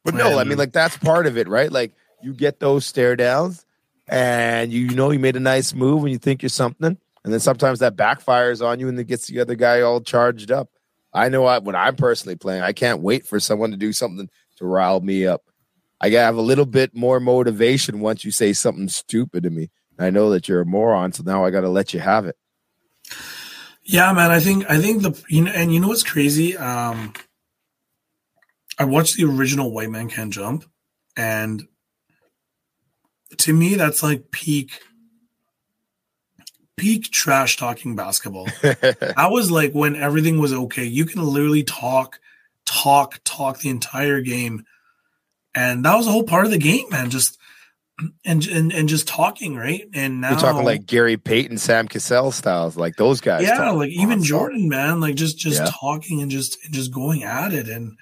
But 0.04 0.16
no, 0.16 0.40
I 0.40 0.44
mean, 0.44 0.58
like, 0.58 0.74
that's 0.74 0.98
part 0.98 1.28
of 1.28 1.38
it, 1.38 1.48
right? 1.48 1.72
Like, 1.72 1.94
you 2.22 2.34
get 2.34 2.60
those 2.60 2.86
stare 2.86 3.16
downs 3.16 3.66
and 4.08 4.72
you 4.72 4.90
know 4.90 5.12
you 5.12 5.20
made 5.20 5.36
a 5.36 5.40
nice 5.40 5.74
move 5.74 6.04
and 6.04 6.12
you 6.12 6.18
think 6.18 6.42
you're 6.42 6.50
something. 6.50 6.98
And 7.24 7.34
then 7.34 7.40
sometimes 7.40 7.80
that 7.80 7.96
backfires 7.96 8.66
on 8.66 8.80
you 8.80 8.88
and 8.88 9.00
it 9.00 9.06
gets 9.06 9.28
the 9.28 9.40
other 9.40 9.56
guy 9.56 9.82
all 9.82 10.02
charged 10.02 10.52
up. 10.52 10.70
I 11.14 11.30
know 11.30 11.46
I, 11.46 11.60
when 11.60 11.76
I'm 11.76 11.96
personally 11.96 12.36
playing, 12.36 12.64
I 12.64 12.74
can't 12.74 13.02
wait 13.02 13.26
for 13.26 13.40
someone 13.40 13.72
to 13.72 13.78
do 13.78 13.94
something 13.94 14.30
to 14.58 14.66
rile 14.66 15.02
me 15.02 15.28
up. 15.28 15.44
I 16.00 16.10
have 16.10 16.36
a 16.36 16.42
little 16.42 16.66
bit 16.66 16.96
more 16.96 17.20
motivation 17.20 18.00
once 18.00 18.26
you 18.26 18.32
say 18.32 18.54
something 18.54 18.88
stupid 18.88 19.44
to 19.44 19.50
me. 19.50 19.70
I 20.00 20.10
know 20.10 20.32
that 20.32 20.48
you're 20.48 20.62
a 20.62 20.66
moron, 20.66 21.14
so 21.14 21.22
now 21.24 21.46
I 21.46 21.52
got 21.52 21.62
to 21.62 21.70
let 21.70 21.94
you 21.94 22.00
have 22.00 22.26
it. 22.26 22.36
Yeah, 23.84 24.14
man. 24.14 24.32
I 24.32 24.40
think 24.40 24.70
I 24.70 24.80
think 24.80 25.02
the 25.02 25.24
you 25.28 25.44
know, 25.44 25.52
and 25.52 25.74
you 25.74 25.80
know 25.80 25.88
what's 25.88 26.04
crazy? 26.04 26.56
Um, 26.56 27.14
I 28.78 28.86
watched 28.86 29.18
the 29.18 29.26
original 29.26 29.72
White 29.72 29.90
Man 29.90 30.10
Can't 30.10 30.32
Jump, 30.34 30.66
and 31.18 31.68
to 33.38 33.54
me, 33.54 33.76
that's 33.76 34.04
like 34.04 34.32
peak 34.32 34.82
peak 36.78 37.12
trash 37.12 37.58
talking 37.58 37.96
basketball. 37.96 38.48
I 39.18 39.28
was 39.30 39.52
like 39.52 39.74
when 39.74 39.96
everything 39.96 40.40
was 40.40 40.54
okay. 40.54 40.86
You 40.86 41.06
can 41.06 41.24
literally 41.24 41.64
talk, 41.64 42.20
talk, 42.66 43.20
talk 43.24 43.60
the 43.60 43.70
entire 43.70 44.22
game, 44.22 44.66
and 45.54 45.86
that 45.86 45.96
was 45.96 46.08
a 46.08 46.12
whole 46.12 46.24
part 46.24 46.46
of 46.46 46.52
the 46.52 46.58
game, 46.58 46.86
man. 46.90 47.10
Just 47.10 47.38
and 48.26 48.46
and 48.48 48.72
and 48.72 48.90
just 48.90 49.08
talking, 49.08 49.56
right? 49.56 49.88
And 49.94 50.22
now 50.22 50.32
you're 50.32 50.40
talking 50.40 50.66
like 50.66 50.86
Gary 50.86 51.18
Payton, 51.18 51.58
Sam 51.58 51.88
Cassell 51.88 52.32
styles, 52.32 52.78
like 52.78 52.96
those 52.96 53.22
guys. 53.22 53.44
Yeah, 53.44 53.72
like 53.72 53.92
even 53.92 54.24
Jordan, 54.24 54.70
man, 54.70 55.00
like 55.00 55.16
just 55.16 55.38
just 55.38 55.60
yeah. 55.60 55.70
talking 55.80 56.22
and 56.22 56.32
just 56.32 56.58
and 56.64 56.74
just 56.74 56.92
going 56.92 57.24
at 57.24 57.54
it, 57.54 57.68
and 57.68 57.98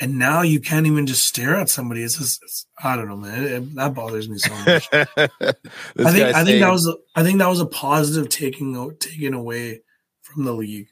and 0.00 0.18
now 0.18 0.42
you 0.42 0.60
can't 0.60 0.86
even 0.86 1.06
just 1.06 1.24
stare 1.24 1.56
at 1.56 1.68
somebody. 1.68 2.02
It's 2.02 2.18
just 2.18 2.42
it's, 2.42 2.66
I 2.82 2.96
don't 2.96 3.08
know, 3.08 3.16
man. 3.16 3.42
It, 3.42 3.52
it, 3.52 3.74
that 3.74 3.94
bothers 3.94 4.28
me 4.28 4.38
so 4.38 4.54
much. 4.54 4.88
I 4.92 6.12
think 6.12 6.34
I 6.34 6.44
think 6.44 6.60
that 6.60 6.72
was 6.72 6.86
a, 6.86 6.94
I 7.14 7.22
think 7.22 7.38
that 7.38 7.48
was 7.48 7.60
a 7.60 7.66
positive 7.66 8.28
taking 8.28 8.96
taken 8.98 9.34
away 9.34 9.82
from 10.22 10.44
the 10.44 10.52
league. 10.52 10.88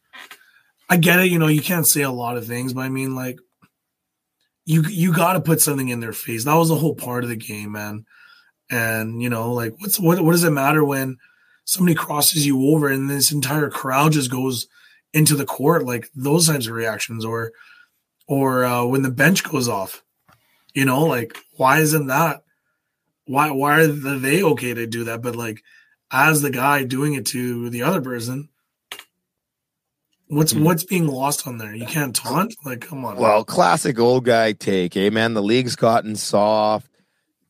I 0.90 0.96
get 0.96 1.20
it, 1.20 1.30
you 1.30 1.38
know, 1.38 1.48
you 1.48 1.60
can't 1.60 1.86
say 1.86 2.02
a 2.02 2.10
lot 2.10 2.36
of 2.36 2.46
things, 2.46 2.72
but 2.72 2.80
I 2.80 2.88
mean, 2.88 3.14
like, 3.14 3.38
you 4.64 4.82
you 4.82 5.12
got 5.12 5.34
to 5.34 5.40
put 5.40 5.60
something 5.60 5.88
in 5.88 6.00
their 6.00 6.12
face. 6.12 6.44
That 6.44 6.54
was 6.54 6.68
the 6.68 6.76
whole 6.76 6.94
part 6.94 7.24
of 7.24 7.30
the 7.30 7.36
game, 7.36 7.72
man. 7.72 8.04
And 8.70 9.22
you 9.22 9.30
know, 9.30 9.52
like 9.52 9.74
what's 9.78 9.98
what 9.98 10.20
what 10.20 10.32
does 10.32 10.44
it 10.44 10.50
matter 10.50 10.84
when 10.84 11.16
somebody 11.64 11.94
crosses 11.94 12.46
you 12.46 12.70
over 12.70 12.88
and 12.88 13.08
this 13.08 13.32
entire 13.32 13.70
crowd 13.70 14.12
just 14.12 14.30
goes 14.30 14.66
into 15.12 15.34
the 15.34 15.46
court? 15.46 15.84
Like 15.84 16.10
those 16.14 16.46
types 16.46 16.66
of 16.66 16.74
reactions, 16.74 17.24
or 17.24 17.52
or 18.26 18.64
uh, 18.64 18.84
when 18.84 19.02
the 19.02 19.10
bench 19.10 19.42
goes 19.42 19.68
off. 19.68 20.02
You 20.74 20.84
know, 20.84 21.04
like 21.04 21.36
why 21.56 21.78
isn't 21.78 22.08
that? 22.08 22.42
Why 23.24 23.50
why 23.50 23.80
are 23.80 23.86
they 23.86 24.42
okay 24.42 24.74
to 24.74 24.86
do 24.86 25.04
that? 25.04 25.22
But 25.22 25.34
like 25.34 25.62
as 26.10 26.42
the 26.42 26.50
guy 26.50 26.84
doing 26.84 27.14
it 27.14 27.26
to 27.26 27.70
the 27.70 27.82
other 27.82 28.02
person, 28.02 28.50
what's 30.26 30.52
mm-hmm. 30.52 30.64
what's 30.64 30.84
being 30.84 31.06
lost 31.06 31.46
on 31.46 31.56
there? 31.56 31.74
You 31.74 31.86
can't 31.86 32.14
taunt. 32.14 32.54
Like 32.66 32.82
come 32.82 33.06
on. 33.06 33.16
Well, 33.16 33.44
classic 33.44 33.98
old 33.98 34.26
guy 34.26 34.52
take. 34.52 34.92
Hey 34.92 35.08
man, 35.08 35.32
the 35.32 35.42
league's 35.42 35.74
gotten 35.74 36.16
soft 36.16 36.90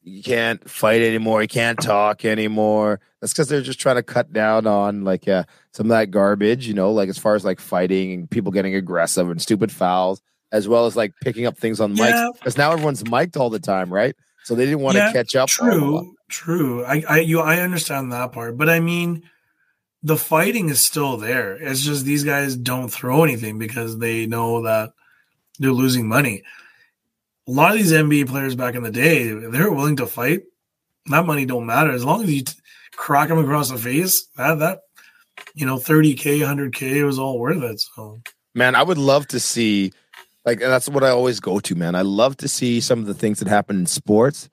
you 0.08 0.22
can't 0.22 0.68
fight 0.68 1.02
anymore. 1.02 1.42
You 1.42 1.48
can't 1.48 1.80
talk 1.80 2.24
anymore. 2.24 3.00
That's 3.20 3.32
because 3.32 3.48
they're 3.48 3.60
just 3.60 3.80
trying 3.80 3.96
to 3.96 4.02
cut 4.02 4.32
down 4.32 4.66
on 4.66 5.04
like 5.04 5.28
uh, 5.28 5.44
some 5.72 5.86
of 5.86 5.90
that 5.90 6.10
garbage, 6.10 6.66
you 6.66 6.74
know, 6.74 6.92
like 6.92 7.08
as 7.08 7.18
far 7.18 7.34
as 7.34 7.44
like 7.44 7.60
fighting 7.60 8.12
and 8.12 8.30
people 8.30 8.52
getting 8.52 8.74
aggressive 8.74 9.28
and 9.28 9.40
stupid 9.40 9.72
fouls, 9.72 10.22
as 10.52 10.68
well 10.68 10.86
as 10.86 10.96
like 10.96 11.12
picking 11.22 11.46
up 11.46 11.58
things 11.58 11.80
on 11.80 11.96
mics. 11.96 12.10
Yeah. 12.10 12.30
Because 12.32 12.56
now 12.56 12.72
everyone's 12.72 13.08
mic'd 13.08 13.36
all 13.36 13.50
the 13.50 13.58
time, 13.58 13.92
right? 13.92 14.14
So 14.44 14.54
they 14.54 14.64
didn't 14.64 14.80
want 14.80 14.96
yeah, 14.96 15.08
to 15.08 15.12
catch 15.12 15.36
up. 15.36 15.48
True, 15.48 16.14
true. 16.28 16.84
I, 16.84 17.02
I, 17.08 17.18
you, 17.20 17.40
I 17.40 17.60
understand 17.60 18.12
that 18.12 18.32
part, 18.32 18.56
but 18.56 18.70
I 18.70 18.80
mean, 18.80 19.28
the 20.02 20.16
fighting 20.16 20.68
is 20.68 20.84
still 20.84 21.16
there. 21.16 21.56
It's 21.56 21.80
just 21.80 22.04
these 22.04 22.24
guys 22.24 22.56
don't 22.56 22.88
throw 22.88 23.24
anything 23.24 23.58
because 23.58 23.98
they 23.98 24.26
know 24.26 24.62
that 24.62 24.92
they're 25.58 25.72
losing 25.72 26.08
money 26.08 26.44
a 27.48 27.50
lot 27.50 27.72
of 27.72 27.78
these 27.78 27.92
NBA 27.92 28.28
players 28.28 28.54
back 28.54 28.74
in 28.74 28.82
the 28.82 28.90
day, 28.90 29.32
they're 29.32 29.72
willing 29.72 29.96
to 29.96 30.06
fight. 30.06 30.42
That 31.06 31.24
money 31.24 31.46
don't 31.46 31.64
matter 31.64 31.90
as 31.90 32.04
long 32.04 32.22
as 32.22 32.32
you 32.32 32.44
t- 32.44 32.52
crack 32.92 33.30
them 33.30 33.38
across 33.38 33.70
the 33.70 33.78
face. 33.78 34.28
That 34.36 34.58
that 34.58 34.80
you 35.54 35.64
know, 35.64 35.78
thirty 35.78 36.14
k, 36.14 36.40
hundred 36.40 36.74
k, 36.74 37.02
was 37.02 37.18
all 37.18 37.38
worth 37.38 37.62
it. 37.62 37.80
So, 37.80 38.20
man, 38.54 38.74
I 38.74 38.82
would 38.82 38.98
love 38.98 39.26
to 39.28 39.40
see. 39.40 39.92
Like 40.44 40.60
that's 40.60 40.88
what 40.88 41.02
I 41.02 41.08
always 41.08 41.40
go 41.40 41.58
to, 41.60 41.74
man. 41.74 41.94
I 41.94 42.02
love 42.02 42.36
to 42.38 42.48
see 42.48 42.80
some 42.80 43.00
of 43.00 43.06
the 43.06 43.14
things 43.14 43.38
that 43.38 43.48
happen 43.48 43.78
in 43.78 43.86
sports 43.86 44.50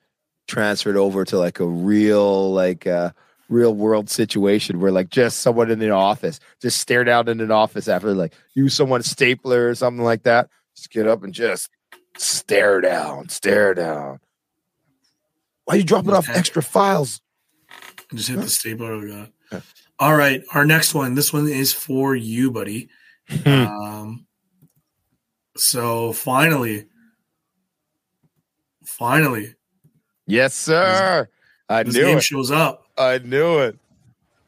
transferred 0.48 0.96
over 0.96 1.24
to 1.26 1.38
like 1.38 1.60
a 1.60 1.66
real, 1.66 2.52
like 2.52 2.86
uh, 2.86 3.10
real 3.48 3.74
world 3.74 4.08
situation 4.08 4.80
where 4.80 4.92
like 4.92 5.10
just 5.10 5.40
someone 5.40 5.70
in 5.70 5.78
the 5.78 5.90
office 5.90 6.40
just 6.60 6.80
stare 6.80 7.04
down 7.04 7.28
in 7.28 7.40
an 7.40 7.50
office 7.50 7.88
after 7.88 8.14
like 8.14 8.34
use 8.54 8.74
someone's 8.74 9.10
stapler 9.10 9.68
or 9.68 9.74
something 9.74 10.04
like 10.04 10.22
that. 10.22 10.48
Just 10.76 10.90
get 10.90 11.06
up 11.06 11.22
and 11.22 11.32
just 11.32 11.70
Stare 12.18 12.80
down, 12.80 13.28
stare 13.28 13.74
down. 13.74 14.20
Why 15.64 15.74
are 15.74 15.76
you 15.78 15.84
dropping 15.84 16.12
off 16.12 16.28
extra 16.28 16.62
files? 16.62 17.20
Just 18.14 18.28
hit 18.28 18.36
the 18.36 18.48
stapler 18.48 19.28
got. 19.50 19.62
All 19.98 20.14
right, 20.14 20.42
our 20.54 20.64
next 20.64 20.94
one. 20.94 21.14
This 21.14 21.32
one 21.32 21.48
is 21.48 21.72
for 21.72 22.14
you, 22.14 22.50
buddy. 22.50 22.88
Hmm. 23.28 23.48
um, 23.48 24.26
so 25.56 26.12
finally, 26.12 26.86
finally, 28.84 29.54
yes, 30.26 30.54
sir. 30.54 31.28
I 31.68 31.82
knew 31.82 32.16
it. 32.16 32.22
shows 32.22 32.50
up. 32.50 32.84
I 32.96 33.18
knew 33.18 33.58
it. 33.58 33.78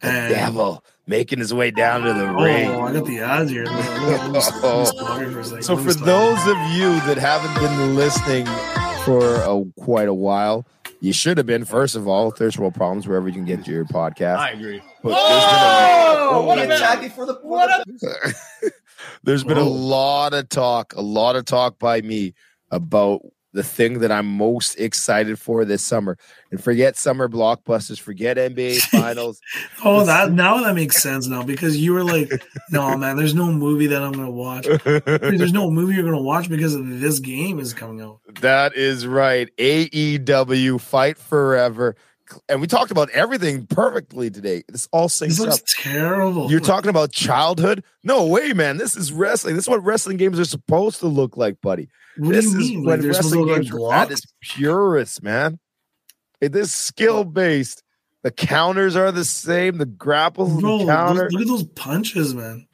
The 0.00 0.08
and, 0.08 0.34
devil 0.34 0.84
making 1.08 1.38
his 1.38 1.52
way 1.52 1.70
down 1.70 2.02
to 2.02 2.12
the 2.12 2.26
ring. 2.26 2.68
oh, 2.70 2.82
ring. 2.82 2.82
I 2.82 2.92
got 2.92 3.06
the 3.06 3.20
odds 3.22 3.50
here. 3.50 3.64
oh. 3.68 5.60
So 5.60 5.76
for 5.76 5.94
those 5.94 6.46
of 6.46 6.56
you 6.72 7.00
that 7.06 7.16
haven't 7.18 7.54
been 7.60 7.96
listening 7.96 8.46
for 9.04 9.36
a, 9.36 9.64
quite 9.82 10.08
a 10.08 10.14
while, 10.14 10.66
you 11.00 11.12
should 11.12 11.38
have 11.38 11.46
been. 11.46 11.64
First 11.64 11.96
of 11.96 12.06
all, 12.06 12.30
Thirst 12.30 12.58
World 12.58 12.74
Problems, 12.74 13.06
wherever 13.08 13.28
you 13.28 13.34
can 13.34 13.44
get 13.44 13.66
your 13.66 13.84
podcast. 13.86 14.38
I 14.38 14.50
agree. 14.50 14.82
But 15.02 15.12
oh, 15.16 16.44
what 16.44 16.58
a 16.58 16.66
Jackie 16.66 17.08
for 17.08 17.24
the 17.24 17.34
what 17.34 17.70
a- 18.02 18.70
There's 19.22 19.44
been 19.44 19.58
a 19.58 19.62
lot 19.62 20.34
of 20.34 20.48
talk, 20.48 20.94
a 20.94 21.00
lot 21.00 21.36
of 21.36 21.44
talk 21.44 21.78
by 21.78 22.00
me 22.00 22.34
about 22.70 23.22
the 23.58 23.64
thing 23.64 23.98
that 23.98 24.12
I'm 24.12 24.26
most 24.26 24.78
excited 24.78 25.36
for 25.36 25.64
this 25.64 25.84
summer. 25.84 26.16
And 26.52 26.62
forget 26.62 26.96
summer 26.96 27.28
blockbusters, 27.28 27.98
forget 27.98 28.36
NBA 28.36 28.78
finals. 28.92 29.40
oh, 29.84 30.04
that 30.04 30.30
now 30.30 30.62
that 30.62 30.76
makes 30.76 31.02
sense 31.02 31.26
now 31.26 31.42
because 31.42 31.76
you 31.76 31.92
were 31.92 32.04
like, 32.04 32.30
no, 32.70 32.96
man, 32.96 33.16
there's 33.16 33.34
no 33.34 33.50
movie 33.50 33.88
that 33.88 34.00
I'm 34.00 34.12
gonna 34.12 34.30
watch. 34.30 34.66
There's 34.84 35.52
no 35.52 35.72
movie 35.72 35.96
you're 35.96 36.04
gonna 36.04 36.22
watch 36.22 36.48
because 36.48 36.76
of 36.76 37.00
this 37.00 37.18
game 37.18 37.58
is 37.58 37.74
coming 37.74 38.00
out. 38.00 38.20
That 38.42 38.76
is 38.76 39.08
right. 39.08 39.50
AEW 39.56 40.80
Fight 40.80 41.18
Forever. 41.18 41.96
And 42.48 42.60
we 42.60 42.66
talked 42.66 42.90
about 42.90 43.10
everything 43.10 43.66
perfectly 43.66 44.30
today. 44.30 44.62
This 44.68 44.88
all 44.92 45.08
syncs 45.08 45.38
this 45.38 45.60
up. 45.60 45.60
terrible. 45.82 46.50
You're 46.50 46.60
talking 46.60 46.90
about 46.90 47.12
childhood? 47.12 47.84
No 48.04 48.26
way, 48.26 48.52
man. 48.52 48.76
This 48.76 48.96
is 48.96 49.12
wrestling. 49.12 49.54
This 49.54 49.64
is 49.64 49.68
what 49.68 49.84
wrestling 49.84 50.16
games 50.16 50.38
are 50.38 50.44
supposed 50.44 51.00
to 51.00 51.06
look 51.06 51.36
like, 51.36 51.60
buddy. 51.60 51.88
What 52.16 52.32
this 52.32 52.50
do 52.50 52.62
you 52.62 52.78
mean? 52.78 52.84
Like 52.84 53.02
wrestling 53.02 53.46
games 53.46 53.72
at 53.92 54.10
its 54.10 54.26
purest, 54.40 55.22
man. 55.22 55.58
It 56.40 56.54
is 56.54 56.74
skill 56.74 57.24
based. 57.24 57.82
The 58.22 58.30
counters 58.30 58.96
are 58.96 59.12
the 59.12 59.24
same. 59.24 59.78
The 59.78 59.86
grapples, 59.86 60.60
Bro, 60.60 60.78
the 60.78 60.86
counter. 60.86 61.30
Look 61.30 61.42
at 61.42 61.48
those 61.48 61.64
punches, 61.64 62.34
man. 62.34 62.66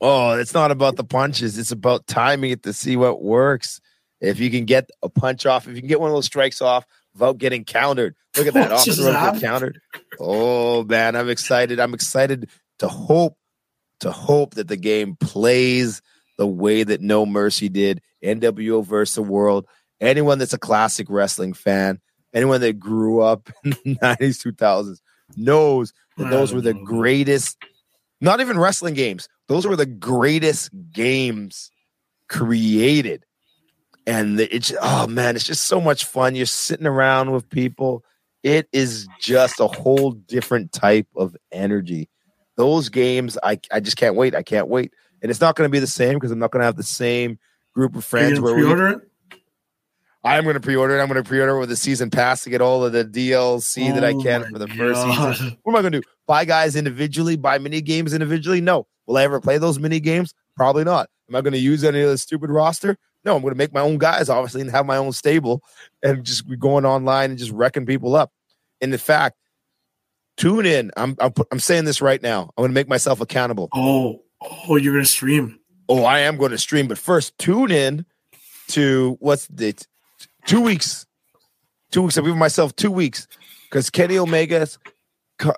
Oh, 0.00 0.32
it's 0.32 0.54
not 0.54 0.70
about 0.70 0.96
the 0.96 1.04
punches. 1.04 1.58
It's 1.58 1.70
about 1.70 2.06
timing 2.06 2.50
it 2.50 2.62
to 2.64 2.72
see 2.72 2.96
what 2.96 3.22
works. 3.22 3.80
If 4.20 4.38
you 4.38 4.50
can 4.50 4.64
get 4.64 4.88
a 5.02 5.08
punch 5.08 5.46
off, 5.46 5.66
if 5.66 5.74
you 5.74 5.80
can 5.80 5.88
get 5.88 6.00
one 6.00 6.10
of 6.10 6.14
those 6.14 6.26
strikes 6.26 6.60
off 6.60 6.86
without 7.14 7.38
getting 7.38 7.64
countered. 7.64 8.14
Look 8.36 8.46
at 8.46 8.54
that. 8.54 8.72
Off 8.72 8.84
the 8.84 9.40
countered. 9.40 9.80
Oh 10.18 10.84
man, 10.84 11.16
I'm 11.16 11.28
excited. 11.28 11.80
I'm 11.80 11.94
excited 11.94 12.48
to 12.78 12.88
hope 12.88 13.36
to 14.00 14.10
hope 14.10 14.54
that 14.54 14.68
the 14.68 14.76
game 14.76 15.16
plays 15.16 16.02
the 16.38 16.46
way 16.46 16.82
that 16.82 17.00
No 17.00 17.24
Mercy 17.24 17.68
did. 17.68 18.00
NWO 18.22 18.84
versus 18.84 19.14
the 19.14 19.22
world. 19.22 19.66
Anyone 20.00 20.38
that's 20.38 20.52
a 20.52 20.58
classic 20.58 21.06
wrestling 21.08 21.52
fan, 21.52 22.00
anyone 22.34 22.60
that 22.60 22.78
grew 22.78 23.20
up 23.20 23.50
in 23.64 23.70
the 23.70 23.96
90s, 23.96 24.44
2000s 24.44 24.98
knows 25.36 25.92
that 26.16 26.30
those 26.30 26.52
were 26.52 26.60
the 26.60 26.74
greatest, 26.74 27.56
not 28.20 28.40
even 28.40 28.58
wrestling 28.58 28.94
games, 28.94 29.28
those 29.48 29.66
were 29.66 29.76
the 29.76 29.86
greatest 29.86 30.70
games 30.92 31.70
created. 32.28 33.24
And 34.06 34.40
it's, 34.40 34.72
oh 34.80 35.06
man, 35.06 35.36
it's 35.36 35.44
just 35.44 35.64
so 35.64 35.80
much 35.80 36.04
fun. 36.04 36.34
You're 36.34 36.46
sitting 36.46 36.86
around 36.86 37.30
with 37.30 37.48
people. 37.48 38.04
It 38.42 38.68
is 38.72 39.06
just 39.20 39.60
a 39.60 39.68
whole 39.68 40.12
different 40.12 40.72
type 40.72 41.06
of 41.16 41.36
energy. 41.52 42.08
Those 42.56 42.88
games, 42.88 43.38
I, 43.42 43.60
I 43.70 43.80
just 43.80 43.96
can't 43.96 44.16
wait. 44.16 44.34
I 44.34 44.42
can't 44.42 44.68
wait. 44.68 44.92
And 45.22 45.30
it's 45.30 45.40
not 45.40 45.54
going 45.54 45.68
to 45.68 45.72
be 45.72 45.78
the 45.78 45.86
same 45.86 46.14
because 46.14 46.32
I'm 46.32 46.40
not 46.40 46.50
going 46.50 46.60
to 46.60 46.66
have 46.66 46.76
the 46.76 46.82
same 46.82 47.38
group 47.72 47.94
of 47.94 48.04
friends. 48.04 48.40
where 48.40 48.54
pre-order 48.54 48.88
we, 48.88 48.94
it? 48.94 49.00
I'm 50.24 50.44
going 50.44 50.54
to 50.54 50.60
pre-order 50.60 50.98
it. 50.98 51.02
I'm 51.02 51.08
going 51.08 51.22
to 51.22 51.28
pre-order 51.28 51.56
it 51.56 51.60
with 51.60 51.70
a 51.70 51.76
season 51.76 52.10
pass 52.10 52.44
to 52.44 52.50
get 52.50 52.60
all 52.60 52.84
of 52.84 52.92
the 52.92 53.04
DLC 53.04 53.90
oh 53.90 53.94
that 53.94 54.04
I 54.04 54.12
oh 54.12 54.22
can 54.22 54.44
for 54.50 54.58
the 54.58 54.66
God. 54.66 54.76
first 54.76 55.02
season. 55.02 55.56
What 55.62 55.72
am 55.72 55.76
I 55.76 55.80
going 55.80 55.92
to 55.92 56.00
do? 56.00 56.06
Buy 56.26 56.44
guys 56.44 56.76
individually? 56.76 57.36
Buy 57.36 57.58
mini 57.58 57.80
games 57.80 58.12
individually? 58.12 58.60
No. 58.60 58.86
Will 59.06 59.16
I 59.16 59.24
ever 59.24 59.40
play 59.40 59.58
those 59.58 59.78
mini 59.78 60.00
games? 60.00 60.34
Probably 60.56 60.84
not. 60.84 61.08
Am 61.28 61.36
I 61.36 61.40
going 61.40 61.54
to 61.54 61.58
use 61.58 61.82
any 61.82 62.02
of 62.02 62.10
the 62.10 62.18
stupid 62.18 62.50
roster? 62.50 62.98
No. 63.24 63.36
I'm 63.36 63.42
going 63.42 63.54
to 63.54 63.58
make 63.58 63.72
my 63.72 63.80
own 63.80 63.98
guys, 63.98 64.28
obviously, 64.28 64.60
and 64.60 64.70
have 64.70 64.86
my 64.86 64.96
own 64.96 65.12
stable 65.12 65.62
and 66.02 66.24
just 66.24 66.48
be 66.48 66.56
going 66.56 66.84
online 66.84 67.30
and 67.30 67.38
just 67.38 67.52
wrecking 67.52 67.86
people 67.86 68.16
up. 68.16 68.32
And 68.80 68.92
in 68.92 68.98
fact, 68.98 69.36
tune 70.36 70.66
in. 70.66 70.90
I'm 70.96 71.16
I'm, 71.20 71.32
I'm 71.50 71.60
saying 71.60 71.84
this 71.84 72.02
right 72.02 72.22
now. 72.22 72.50
I'm 72.56 72.62
going 72.62 72.70
to 72.70 72.74
make 72.74 72.88
myself 72.88 73.20
accountable. 73.20 73.68
Oh, 73.72 74.22
oh, 74.40 74.76
you're 74.76 74.94
going 74.94 75.04
to 75.04 75.10
stream. 75.10 75.58
Oh, 75.88 76.04
I 76.04 76.20
am 76.20 76.36
going 76.36 76.52
to 76.52 76.58
stream, 76.58 76.88
but 76.88 76.98
first 76.98 77.36
tune 77.38 77.70
in 77.70 78.06
to 78.68 79.16
what's 79.20 79.46
the 79.48 79.74
two 80.46 80.60
weeks. 80.60 81.06
Two 81.90 82.02
weeks. 82.02 82.16
I've 82.16 82.24
given 82.24 82.38
myself 82.38 82.74
two 82.74 82.90
weeks 82.90 83.28
because 83.68 83.90
Kenny 83.90 84.18
Omega 84.18 84.66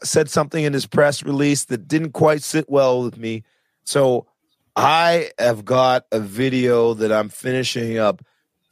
said 0.02 0.28
something 0.28 0.64
in 0.64 0.72
his 0.72 0.86
press 0.86 1.22
release 1.22 1.66
that 1.66 1.86
didn't 1.86 2.12
quite 2.12 2.42
sit 2.42 2.68
well 2.68 3.02
with 3.02 3.16
me. 3.16 3.44
So 3.84 4.26
I 4.76 5.30
have 5.38 5.64
got 5.64 6.06
a 6.10 6.20
video 6.20 6.94
that 6.94 7.12
I'm 7.12 7.28
finishing 7.28 7.98
up 7.98 8.22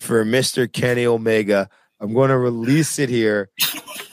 for 0.01 0.25
Mr. 0.25 0.71
Kenny 0.71 1.07
Omega. 1.07 1.69
I'm 2.01 2.13
going 2.13 2.31
to 2.31 2.39
release 2.39 2.99
it 2.99 3.09
here 3.09 3.51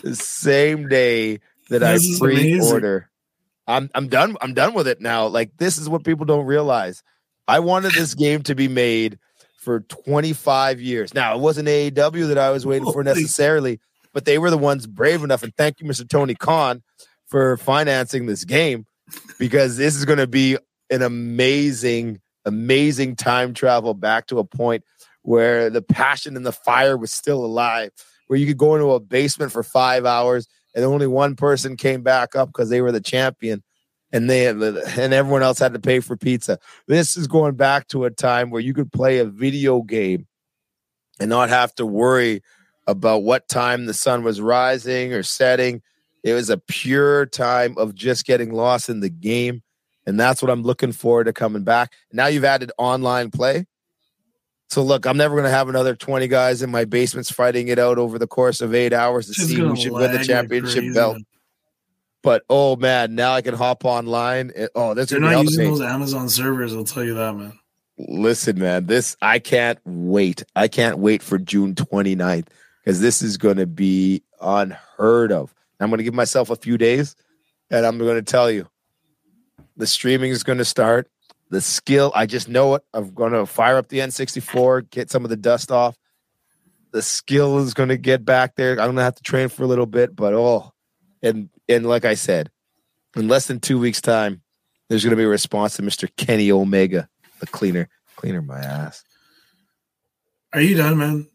the 0.03 0.15
same 0.15 0.87
day 0.87 1.39
that 1.69 1.79
this 1.79 2.21
I 2.21 2.25
pre-order. 2.25 3.09
I'm 3.67 3.89
I'm 3.93 4.07
done. 4.07 4.35
I'm 4.41 4.53
done 4.53 4.73
with 4.73 4.87
it 4.87 5.01
now. 5.01 5.27
Like 5.27 5.57
this 5.57 5.77
is 5.77 5.89
what 5.89 6.03
people 6.03 6.25
don't 6.25 6.45
realize. 6.45 7.03
I 7.47 7.59
wanted 7.59 7.93
this 7.93 8.13
game 8.13 8.43
to 8.43 8.55
be 8.55 8.67
made 8.67 9.17
for 9.57 9.81
25 9.81 10.79
years. 10.79 11.13
Now, 11.13 11.35
it 11.35 11.39
wasn't 11.39 11.67
AEW 11.67 12.27
that 12.27 12.37
I 12.37 12.51
was 12.51 12.65
waiting 12.65 12.91
for 12.91 13.03
necessarily, 13.03 13.79
but 14.13 14.25
they 14.25 14.37
were 14.37 14.51
the 14.51 14.57
ones 14.57 14.87
brave 14.87 15.23
enough. 15.23 15.43
And 15.43 15.55
thank 15.55 15.81
you, 15.81 15.87
Mr. 15.87 16.07
Tony 16.07 16.35
Khan, 16.35 16.83
for 17.27 17.57
financing 17.57 18.25
this 18.25 18.45
game 18.45 18.85
because 19.39 19.77
this 19.77 19.95
is 19.95 20.05
going 20.05 20.19
to 20.19 20.27
be 20.27 20.57
an 20.89 21.01
amazing, 21.01 22.19
amazing 22.45 23.15
time 23.15 23.53
travel 23.53 23.93
back 23.93 24.27
to 24.27 24.39
a 24.39 24.43
point 24.43 24.83
where 25.21 25.69
the 25.69 25.81
passion 25.81 26.35
and 26.35 26.45
the 26.45 26.51
fire 26.51 26.97
was 26.97 27.11
still 27.13 27.43
alive, 27.45 27.91
where 28.27 28.39
you 28.39 28.47
could 28.47 28.57
go 28.57 28.75
into 28.75 28.91
a 28.91 28.99
basement 28.99 29.51
for 29.51 29.63
five 29.63 30.05
hours 30.05 30.47
and 30.75 30.85
only 30.85 31.07
one 31.07 31.35
person 31.35 31.77
came 31.77 32.01
back 32.01 32.35
up 32.35 32.49
because 32.49 32.69
they 32.69 32.81
were 32.81 32.91
the 32.91 33.01
champion 33.01 33.63
and 34.11 34.29
they 34.29 34.47
and 34.47 35.13
everyone 35.13 35.43
else 35.43 35.59
had 35.59 35.73
to 35.73 35.79
pay 35.79 35.99
for 35.99 36.17
pizza. 36.17 36.59
This 36.87 37.17
is 37.17 37.27
going 37.27 37.55
back 37.55 37.87
to 37.89 38.05
a 38.05 38.11
time 38.11 38.49
where 38.49 38.61
you 38.61 38.73
could 38.73 38.91
play 38.91 39.19
a 39.19 39.25
video 39.25 39.81
game 39.81 40.27
and 41.19 41.29
not 41.29 41.49
have 41.49 41.75
to 41.75 41.85
worry 41.85 42.41
about 42.87 43.23
what 43.23 43.47
time 43.47 43.85
the 43.85 43.93
sun 43.93 44.23
was 44.23 44.41
rising 44.41 45.13
or 45.13 45.21
setting. 45.21 45.81
It 46.23 46.33
was 46.33 46.49
a 46.49 46.57
pure 46.57 47.25
time 47.27 47.77
of 47.77 47.93
just 47.93 48.25
getting 48.25 48.51
lost 48.51 48.89
in 48.89 48.99
the 48.99 49.09
game. 49.09 49.61
And 50.09 50.19
that's 50.19 50.41
what 50.41 50.49
I'm 50.49 50.63
looking 50.63 50.91
forward 50.91 51.25
to 51.25 51.33
coming 51.33 51.63
back. 51.63 51.93
Now 52.11 52.27
you've 52.27 52.43
added 52.43 52.71
online 52.77 53.29
play. 53.31 53.67
So 54.69 54.83
look, 54.83 55.05
I'm 55.05 55.17
never 55.17 55.35
going 55.35 55.45
to 55.45 55.51
have 55.51 55.69
another 55.69 55.95
20 55.95 56.27
guys 56.27 56.61
in 56.61 56.69
my 56.69 56.85
basements 56.85 57.31
fighting 57.31 57.69
it 57.69 57.79
out 57.79 57.97
over 57.97 58.19
the 58.19 58.27
course 58.27 58.59
of 58.59 58.75
eight 58.75 58.91
hours 58.91 59.27
to 59.27 59.33
see 59.33 59.55
who 59.55 59.75
should 59.75 59.93
win 59.93 60.11
the 60.11 60.23
championship 60.23 60.93
belt. 60.93 61.17
But 62.21 62.43
oh 62.49 62.75
man, 62.75 63.15
now 63.15 63.33
I 63.33 63.41
can 63.41 63.55
hop 63.55 63.85
online. 63.85 64.51
oh, 64.75 64.93
that's 64.93 65.11
they're 65.11 65.19
not 65.19 65.41
using 65.41 65.69
those 65.69 65.81
Amazon 65.81 66.27
servers. 66.27 66.75
I'll 66.75 66.83
tell 66.83 67.03
you 67.03 67.13
that, 67.13 67.33
man. 67.33 67.57
Listen, 67.97 68.59
man, 68.59 68.87
this 68.87 69.15
I 69.21 69.39
can't 69.39 69.79
wait. 69.85 70.43
I 70.55 70.67
can't 70.67 70.97
wait 70.97 71.23
for 71.23 71.37
June 71.37 71.75
29th 71.75 72.47
because 72.83 72.99
this 72.99 73.21
is 73.21 73.37
going 73.37 73.57
to 73.57 73.67
be 73.67 74.23
unheard 74.41 75.31
of. 75.31 75.53
I'm 75.79 75.89
going 75.89 75.99
to 75.99 76.03
give 76.03 76.13
myself 76.13 76.49
a 76.49 76.55
few 76.55 76.77
days, 76.77 77.15
and 77.71 77.85
I'm 77.85 77.97
going 77.97 78.15
to 78.15 78.21
tell 78.21 78.51
you, 78.51 78.67
the 79.79 79.87
streaming 79.87 80.29
is 80.29 80.43
going 80.43 80.57
to 80.59 80.65
start. 80.65 81.09
The 81.49 81.61
skill, 81.61 82.11
I 82.13 82.27
just 82.27 82.47
know 82.47 82.75
it. 82.75 82.83
I'm 82.93 83.11
going 83.11 83.31
to 83.31 83.47
fire 83.47 83.77
up 83.77 83.87
the 83.87 83.99
N64, 83.99 84.91
get 84.91 85.09
some 85.09 85.23
of 85.23 85.29
the 85.29 85.37
dust 85.37 85.71
off. 85.71 85.97
The 86.91 87.01
skill 87.01 87.57
is 87.59 87.73
going 87.73 87.89
to 87.89 87.97
get 87.97 88.23
back 88.23 88.55
there. 88.55 88.73
I'm 88.73 88.87
going 88.87 88.97
to 88.97 89.03
have 89.03 89.15
to 89.15 89.23
train 89.23 89.47
for 89.47 89.63
a 89.63 89.67
little 89.67 89.85
bit, 89.87 90.15
but 90.15 90.33
oh, 90.33 90.71
and 91.23 91.49
and 91.67 91.85
like 91.85 92.05
I 92.05 92.15
said, 92.15 92.51
in 93.15 93.27
less 93.27 93.47
than 93.47 93.59
two 93.59 93.79
weeks' 93.79 94.01
time, 94.01 94.41
there's 94.89 95.03
going 95.03 95.11
to 95.11 95.17
be 95.17 95.23
a 95.23 95.27
response 95.27 95.75
to 95.77 95.81
Mr. 95.81 96.09
Kenny 96.17 96.51
Omega, 96.51 97.07
the 97.39 97.47
cleaner, 97.47 97.89
cleaner 98.15 98.41
my 98.41 98.59
ass. 98.59 99.03
Are 100.51 100.61
you 100.61 100.75
done, 100.75 100.97
man? 100.97 101.27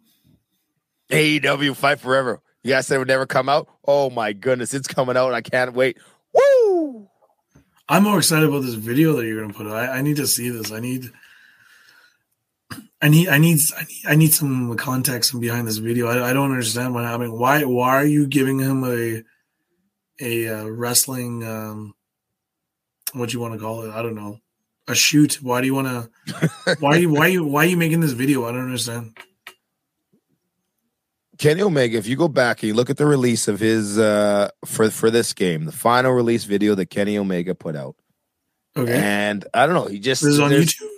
AEW 1.11 1.76
Fight 1.76 2.00
Forever. 2.00 2.40
You 2.62 2.70
guys 2.70 2.87
said 2.87 2.96
it 2.96 2.98
would 2.98 3.09
never 3.09 3.26
come 3.26 3.48
out. 3.48 3.68
Oh 3.87 4.11
my 4.11 4.33
goodness, 4.33 4.74
it's 4.74 4.88
coming 4.88 5.16
out, 5.16 5.35
I 5.35 5.40
can't 5.40 5.72
wait. 5.72 5.98
Woo! 6.33 7.09
I'm 7.88 8.04
more 8.04 8.18
excited 8.18 8.48
about 8.48 8.62
this 8.62 8.74
video 8.74 9.14
that 9.14 9.26
you're 9.26 9.40
going 9.40 9.52
to 9.52 9.56
put. 9.56 9.66
I, 9.66 9.98
I 9.98 10.02
need 10.02 10.16
to 10.16 10.26
see 10.26 10.48
this. 10.48 10.72
I 10.72 10.80
need. 10.80 11.10
I 13.02 13.08
need, 13.08 13.28
I 13.28 13.36
need, 13.36 13.58
I 13.76 13.82
need, 13.84 14.06
I 14.06 14.14
need 14.14 14.32
some 14.32 14.74
context 14.78 15.38
behind 15.38 15.68
this 15.68 15.76
video. 15.76 16.06
I, 16.06 16.30
I 16.30 16.32
don't 16.32 16.50
understand 16.50 16.94
what 16.94 17.04
happened. 17.04 17.34
Why, 17.34 17.62
why 17.64 17.96
are 17.96 18.06
you 18.06 18.26
giving 18.26 18.58
him 18.58 18.82
a 18.84 19.22
a 20.20 20.48
uh, 20.48 20.64
wrestling 20.68 21.44
um, 21.44 21.94
what 23.14 23.30
do 23.30 23.34
you 23.34 23.40
want 23.40 23.54
to 23.54 23.60
call 23.60 23.82
it? 23.82 23.90
I 23.90 24.02
don't 24.02 24.14
know. 24.14 24.40
A 24.88 24.94
shoot. 24.94 25.40
Why 25.40 25.60
do 25.60 25.66
you 25.66 25.74
want 25.74 25.88
to? 25.88 26.76
why 26.80 27.02
why 27.04 27.28
you 27.28 27.44
why 27.44 27.64
are 27.64 27.68
you 27.68 27.76
making 27.76 28.00
this 28.00 28.12
video? 28.12 28.44
I 28.44 28.52
don't 28.52 28.66
understand. 28.66 29.16
Kenny 31.38 31.62
Omega, 31.62 31.98
if 31.98 32.06
you 32.06 32.16
go 32.16 32.28
back 32.28 32.62
and 32.62 32.68
you 32.68 32.74
look 32.74 32.90
at 32.90 32.96
the 32.96 33.06
release 33.06 33.48
of 33.48 33.60
his 33.60 33.98
uh 33.98 34.50
for 34.64 34.90
for 34.90 35.10
this 35.10 35.32
game, 35.32 35.64
the 35.64 35.72
final 35.72 36.12
release 36.12 36.44
video 36.44 36.74
that 36.74 36.86
Kenny 36.86 37.18
Omega 37.18 37.54
put 37.54 37.76
out. 37.76 37.96
Okay. 38.76 38.92
And 38.92 39.46
I 39.54 39.66
don't 39.66 39.74
know, 39.74 39.86
he 39.86 39.98
just 39.98 40.22
this 40.22 40.34
is 40.34 40.40
on 40.40 40.50
YouTube. 40.50 40.88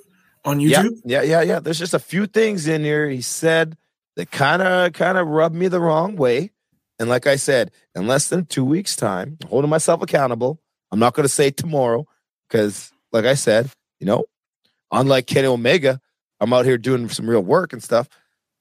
On 0.44 0.58
YouTube? 0.58 1.00
Yeah, 1.04 1.22
yeah, 1.22 1.22
yeah, 1.22 1.42
yeah. 1.42 1.60
There's 1.60 1.78
just 1.78 1.94
a 1.94 1.98
few 1.98 2.26
things 2.26 2.68
in 2.68 2.84
here 2.84 3.08
he 3.08 3.20
said 3.20 3.76
that 4.16 4.30
kind 4.30 4.62
of 4.62 4.92
kind 4.92 5.18
of 5.18 5.28
rubbed 5.28 5.54
me 5.54 5.68
the 5.68 5.80
wrong 5.80 6.16
way. 6.16 6.50
And 6.98 7.08
like 7.08 7.26
I 7.26 7.36
said, 7.36 7.72
in 7.94 8.06
less 8.06 8.28
than 8.28 8.46
two 8.46 8.64
weeks' 8.64 8.96
time, 8.96 9.36
I'm 9.42 9.48
holding 9.48 9.70
myself 9.70 10.02
accountable. 10.02 10.60
I'm 10.90 10.98
not 10.98 11.14
going 11.14 11.24
to 11.24 11.32
say 11.32 11.50
tomorrow 11.50 12.06
because, 12.48 12.90
like 13.12 13.26
I 13.26 13.34
said, 13.34 13.70
you 14.00 14.06
know, 14.06 14.24
unlike 14.90 15.26
Kenny 15.26 15.46
Omega, 15.46 16.00
I'm 16.40 16.52
out 16.52 16.64
here 16.64 16.78
doing 16.78 17.08
some 17.10 17.28
real 17.28 17.42
work 17.42 17.72
and 17.74 17.82
stuff. 17.82 18.08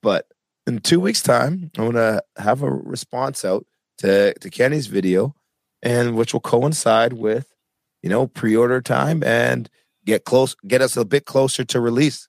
But 0.02 0.28
in 0.68 0.80
two 0.80 1.00
weeks' 1.00 1.22
time, 1.22 1.72
I'm 1.78 1.92
going 1.92 1.96
to 1.96 2.24
have 2.38 2.62
a 2.62 2.70
response 2.70 3.46
out 3.46 3.66
to, 4.00 4.34
to 4.34 4.50
Kenny's 4.50 4.88
video, 4.88 5.36
and 5.82 6.16
which 6.16 6.34
will 6.34 6.42
coincide 6.42 7.14
with, 7.14 7.54
you 8.02 8.10
know, 8.10 8.28
pre-order 8.28 8.82
time 8.82 9.24
and 9.24 9.70
get 10.06 10.26
close, 10.26 10.56
get 10.68 10.82
us 10.82 10.98
a 10.98 11.06
bit 11.06 11.26
closer 11.26 11.64
to 11.66 11.80
release. 11.80 12.28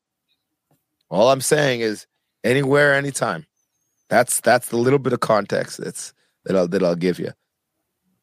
All 1.10 1.30
I'm 1.30 1.40
saying 1.40 1.80
is 1.80 2.06
anywhere, 2.44 2.94
anytime. 2.94 3.46
That's 4.08 4.40
that's 4.40 4.68
the 4.68 4.76
little 4.76 4.98
bit 5.00 5.12
of 5.12 5.20
context 5.20 5.78
that's 5.78 6.12
that 6.44 6.56
I'll 6.56 6.68
that 6.68 6.82
I'll 6.82 6.94
give 6.94 7.18
you. 7.18 7.32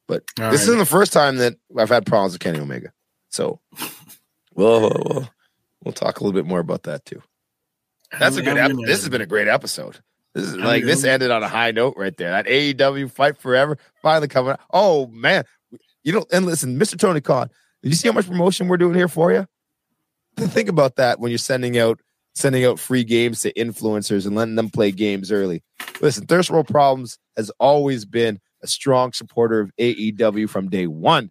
But 0.08 0.24
All 0.40 0.52
this 0.52 0.62
right. 0.62 0.70
isn't 0.70 0.78
the 0.78 0.86
first 0.86 1.12
time 1.12 1.38
that 1.38 1.56
I've 1.78 1.90
had 1.90 2.06
problems 2.06 2.34
with 2.34 2.42
Kenny 2.42 2.60
Omega. 2.60 2.94
So 3.30 3.60
we'll, 4.54 4.82
we'll 4.82 5.30
we'll 5.84 5.94
talk 5.94 6.20
a 6.20 6.24
little 6.24 6.40
bit 6.40 6.48
more 6.48 6.60
about 6.60 6.84
that 6.84 7.06
too. 7.06 7.22
That's 8.20 8.38
a 8.38 8.42
good. 8.42 8.58
Ep- 8.58 8.72
this 8.86 9.02
has 9.02 9.10
been 9.10 9.22
a 9.22 9.26
great 9.26 9.48
episode. 9.48 10.00
This 10.34 10.46
is 10.46 10.56
like 10.56 10.84
this 10.84 11.04
ended 11.04 11.32
on 11.32 11.44
a 11.44 11.48
high 11.48 11.72
note 11.72 11.96
right 11.96 12.16
there. 12.18 12.32
That 12.32 12.48
AEW 12.48 13.12
fight 13.12 13.38
forever 13.38 13.78
finally 14.02 14.28
coming. 14.28 14.54
Out. 14.54 14.62
Oh 14.72 15.08
man, 15.08 15.44
you 16.04 16.14
know. 16.14 16.26
And 16.32 16.46
listen, 16.46 16.80
Mr. 16.80 16.98
Tony 16.98 17.22
Khan, 17.22 17.50
did 17.82 17.90
you 17.90 17.96
see 17.96 18.08
how 18.08 18.14
much 18.14 18.28
promotion 18.28 18.68
we're 18.68 18.78
doing 18.78 18.96
here 18.96 19.08
for 19.08 19.32
you? 19.32 19.46
Think 20.36 20.70
about 20.70 20.96
that 20.96 21.20
when 21.20 21.30
you're 21.30 21.38
sending 21.38 21.78
out 21.78 22.00
sending 22.36 22.66
out 22.66 22.80
free 22.80 23.04
games 23.04 23.42
to 23.42 23.54
influencers 23.54 24.26
and 24.26 24.36
letting 24.36 24.56
them 24.56 24.70
play 24.70 24.92
games 24.92 25.32
early. 25.32 25.64
Listen, 26.02 26.26
Thirst 26.26 26.50
World 26.50 26.68
Problems 26.68 27.20
has 27.38 27.52
always 27.60 28.06
been 28.06 28.40
a 28.64 28.68
strong 28.68 29.14
supporter 29.14 29.60
of 29.60 29.72
AEW 29.80 30.50
from 30.50 30.70
day 30.70 30.88
one. 30.88 31.30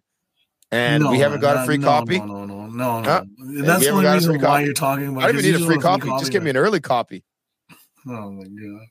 And 0.73 1.03
no, 1.03 1.11
we 1.11 1.19
haven't 1.19 1.39
got 1.39 1.57
a 1.57 1.65
free 1.65 1.77
no, 1.77 1.87
copy. 1.87 2.17
No, 2.17 2.25
no, 2.25 2.45
no, 2.45 2.67
no, 2.67 3.01
no. 3.01 3.03
Huh? 3.03 3.23
That's 3.37 3.85
the 3.85 3.89
only 3.89 4.07
reason 4.07 4.41
why 4.41 4.61
you're 4.61 4.73
talking 4.73 5.07
about. 5.07 5.23
I 5.23 5.27
don't 5.27 5.37
even 5.39 5.51
need 5.51 5.61
a 5.61 5.65
free 5.67 5.77
copy. 5.77 6.09
Just 6.19 6.31
give 6.31 6.41
me 6.41 6.49
an 6.49 6.57
early 6.57 6.79
copy. 6.79 7.23
Oh 8.07 8.31
my 8.31 8.43
god! 8.43 8.87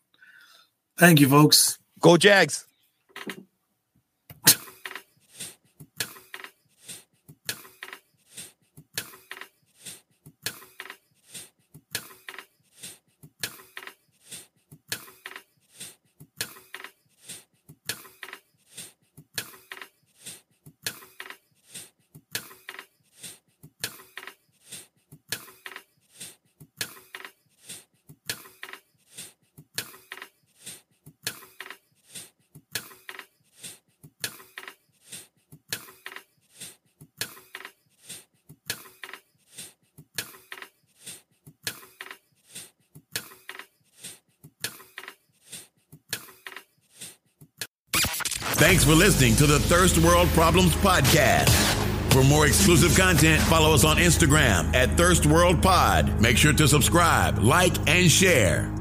Thank 0.96 1.18
you, 1.18 1.28
folks. 1.28 1.78
Go 1.98 2.16
Jags. 2.16 2.64
Thanks 48.72 48.84
for 48.84 48.94
listening 48.94 49.36
to 49.36 49.46
the 49.46 49.60
Thirst 49.60 49.98
World 49.98 50.30
Problems 50.30 50.74
Podcast. 50.76 51.50
For 52.10 52.24
more 52.24 52.46
exclusive 52.46 52.96
content, 52.96 53.42
follow 53.42 53.74
us 53.74 53.84
on 53.84 53.98
Instagram 53.98 54.74
at 54.74 54.96
Thirst 54.96 55.26
World 55.26 55.62
Pod. 55.62 56.18
Make 56.22 56.38
sure 56.38 56.54
to 56.54 56.66
subscribe, 56.66 57.38
like, 57.38 57.76
and 57.86 58.10
share. 58.10 58.72